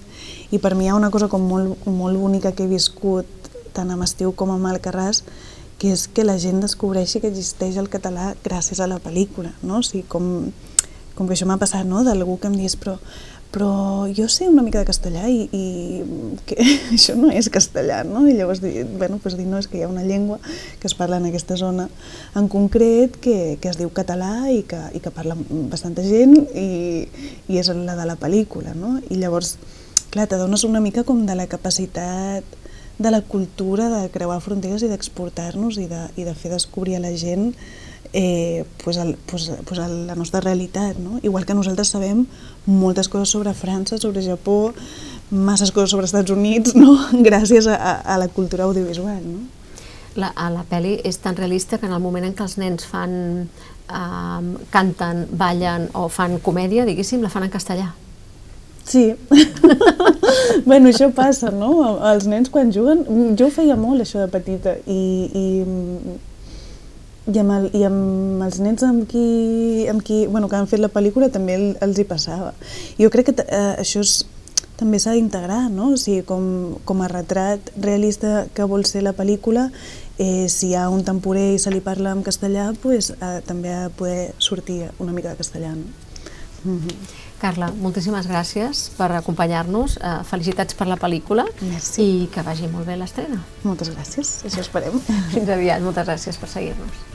I 0.50 0.58
per 0.58 0.74
mi 0.74 0.88
hi 0.88 0.90
ha 0.90 0.98
una 0.98 1.12
cosa 1.14 1.30
com 1.30 1.46
molt, 1.46 1.86
molt 1.86 2.18
bonica 2.18 2.54
que 2.58 2.66
he 2.66 2.72
viscut 2.72 3.30
tant 3.76 3.92
amb 3.92 4.08
Estiu 4.08 4.34
com 4.34 4.54
amb 4.54 4.72
Alcarràs, 4.72 5.22
que 5.78 5.92
és 5.92 6.08
que 6.08 6.24
la 6.26 6.38
gent 6.40 6.64
descobreixi 6.64 7.22
que 7.22 7.30
existeix 7.30 7.78
el 7.78 7.92
català 7.94 8.34
gràcies 8.46 8.80
a 8.80 8.88
la 8.88 9.02
pel·lícula, 9.04 9.52
no? 9.62 9.82
O 9.82 9.86
sigui, 9.86 10.06
com, 10.08 10.50
com 11.16 11.28
que 11.28 11.36
això 11.36 11.48
m'ha 11.50 11.60
passat, 11.62 11.86
no?, 11.86 12.06
d'algú 12.08 12.40
que 12.40 12.48
em 12.50 12.56
digués, 12.56 12.78
però, 12.80 12.96
però 13.56 14.04
jo 14.12 14.28
sé 14.28 14.50
una 14.52 14.62
mica 14.66 14.82
de 14.82 14.88
castellà 14.90 15.30
i, 15.32 15.46
i 15.56 15.64
que 16.44 16.58
això 16.96 17.14
no 17.16 17.30
és 17.32 17.48
castellà, 17.48 18.02
no? 18.04 18.26
I 18.28 18.34
llavors, 18.36 18.60
bueno, 19.00 19.16
pues 19.24 19.38
dir, 19.40 19.46
no, 19.48 19.62
és 19.62 19.70
que 19.72 19.80
hi 19.80 19.86
ha 19.86 19.88
una 19.88 20.04
llengua 20.04 20.42
que 20.82 20.90
es 20.90 20.96
parla 21.00 21.22
en 21.22 21.30
aquesta 21.30 21.56
zona 21.56 21.88
en 22.36 22.50
concret 22.52 23.16
que, 23.24 23.56
que 23.64 23.72
es 23.72 23.80
diu 23.80 23.94
català 23.96 24.52
i 24.52 24.66
que, 24.68 24.82
i 24.92 25.00
que 25.00 25.14
parla 25.16 25.38
bastanta 25.72 26.04
gent 26.04 26.36
i, 26.52 26.68
i 27.48 27.62
és 27.62 27.72
la 27.72 27.96
de 27.96 28.10
la 28.10 28.18
pel·lícula, 28.20 28.76
no? 28.76 28.98
I 29.08 29.22
llavors, 29.24 29.56
clar, 30.12 30.28
t'adones 30.28 30.68
una 30.68 30.84
mica 30.84 31.06
com 31.08 31.24
de 31.24 31.40
la 31.40 31.48
capacitat 31.48 32.60
de 32.98 33.12
la 33.12 33.22
cultura 33.22 33.90
de 33.90 34.10
creuar 34.10 34.40
fronteres 34.42 34.84
i 34.86 34.92
d'exportar-nos 34.92 35.80
i, 35.82 35.90
de, 35.92 36.06
i 36.16 36.24
de 36.24 36.36
fer 36.36 36.54
descobrir 36.54 36.96
a 36.96 37.04
la 37.04 37.12
gent 37.18 37.52
eh, 38.14 38.64
pues 38.84 38.96
el, 38.98 39.18
pues, 39.26 39.52
pues 39.66 39.80
el, 39.80 40.08
la 40.08 40.16
nostra 40.16 40.40
realitat. 40.40 40.98
No? 40.98 41.20
Igual 41.22 41.46
que 41.46 41.54
nosaltres 41.54 41.92
sabem 41.92 42.26
moltes 42.66 43.10
coses 43.12 43.30
sobre 43.30 43.52
França, 43.52 44.00
sobre 44.00 44.24
Japó, 44.24 44.74
masses 45.30 45.72
coses 45.76 45.92
sobre 45.92 46.08
Estats 46.08 46.32
Units, 46.32 46.76
no? 46.76 46.96
gràcies 47.28 47.68
a, 47.68 47.76
a 48.00 48.18
la 48.18 48.30
cultura 48.30 48.64
audiovisual. 48.64 49.20
No? 49.20 49.44
La, 50.16 50.32
a 50.32 50.48
la 50.48 50.64
pel·li 50.64 50.96
és 51.04 51.20
tan 51.20 51.36
realista 51.36 51.78
que 51.78 51.90
en 51.90 51.94
el 51.94 52.00
moment 52.00 52.24
en 52.24 52.32
què 52.32 52.48
els 52.48 52.56
nens 52.62 52.88
fan, 52.88 53.50
eh, 53.92 54.56
canten, 54.72 55.26
ballen 55.36 55.90
o 55.92 56.08
fan 56.08 56.40
comèdia, 56.40 56.88
diguéssim, 56.88 57.20
la 57.20 57.34
fan 57.34 57.50
en 57.50 57.52
castellà. 57.52 57.92
Sí. 58.88 59.12
bueno, 60.66 60.90
això 60.90 61.12
passa, 61.14 61.52
no? 61.54 61.72
Els 62.12 62.28
nens 62.28 62.52
quan 62.52 62.72
juguen... 62.74 63.06
Jo 63.38 63.50
ho 63.50 63.54
feia 63.54 63.78
molt, 63.80 64.02
això 64.02 64.24
de 64.24 64.30
petita, 64.34 64.76
i, 64.90 65.02
i, 65.30 65.46
i, 67.32 67.40
amb, 67.40 67.52
el, 67.58 67.68
i 67.78 67.84
amb 67.88 68.46
els 68.46 68.62
nens 68.64 68.86
amb 68.86 69.06
qui, 69.10 69.86
amb 69.92 70.04
qui 70.06 70.26
bueno, 70.28 70.50
que 70.50 70.58
han 70.58 70.70
fet 70.70 70.82
la 70.82 70.92
pel·lícula 70.94 71.30
també 71.34 71.58
el, 71.60 71.68
els 71.86 72.02
hi 72.02 72.08
passava. 72.10 72.54
Jo 73.00 73.12
crec 73.14 73.32
que 73.32 73.46
eh, 73.46 73.76
això 73.84 74.02
és, 74.06 74.24
també 74.76 75.00
s'ha 75.00 75.14
d'integrar, 75.16 75.70
no? 75.72 75.94
O 75.96 76.00
sigui, 76.00 76.24
com, 76.28 76.48
com 76.86 77.04
a 77.06 77.12
retrat 77.12 77.72
realista 77.78 78.48
que 78.54 78.66
vol 78.68 78.84
ser 78.90 79.06
la 79.06 79.16
pel·lícula, 79.16 79.70
eh, 80.18 80.48
si 80.52 80.72
hi 80.72 80.80
ha 80.80 80.90
un 80.92 81.06
temporer 81.08 81.54
i 81.54 81.62
se 81.62 81.72
li 81.72 81.84
parla 81.84 82.12
en 82.16 82.26
castellà, 82.26 82.72
pues, 82.82 83.14
eh, 83.16 83.38
també 83.48 83.72
ha 83.72 83.86
de 83.88 83.94
poder 83.96 84.34
sortir 84.38 84.84
una 85.00 85.16
mica 85.16 85.32
de 85.32 85.40
castellà. 85.40 85.76
No? 85.76 85.86
Mm 86.66 86.80
-hmm. 86.80 87.25
Carla, 87.42 87.72
moltíssimes 87.82 88.28
gràcies 88.30 88.86
per 88.98 89.10
acompanyar-nos. 89.18 89.98
Uh, 90.00 90.22
felicitats 90.28 90.78
per 90.78 90.88
la 90.88 91.00
pel·lícula 91.02 91.48
Merci. 91.62 92.06
i 92.06 92.30
que 92.32 92.46
vagi 92.46 92.70
molt 92.72 92.88
bé 92.88 92.96
l'estrena. 93.00 93.42
Moltes 93.64 93.92
gràcies, 93.96 94.38
això 94.48 94.64
esperem. 94.64 94.98
Fins 95.34 95.52
aviat, 95.52 95.84
moltes 95.86 96.08
gràcies 96.08 96.40
per 96.42 96.52
seguir-nos. 96.52 97.15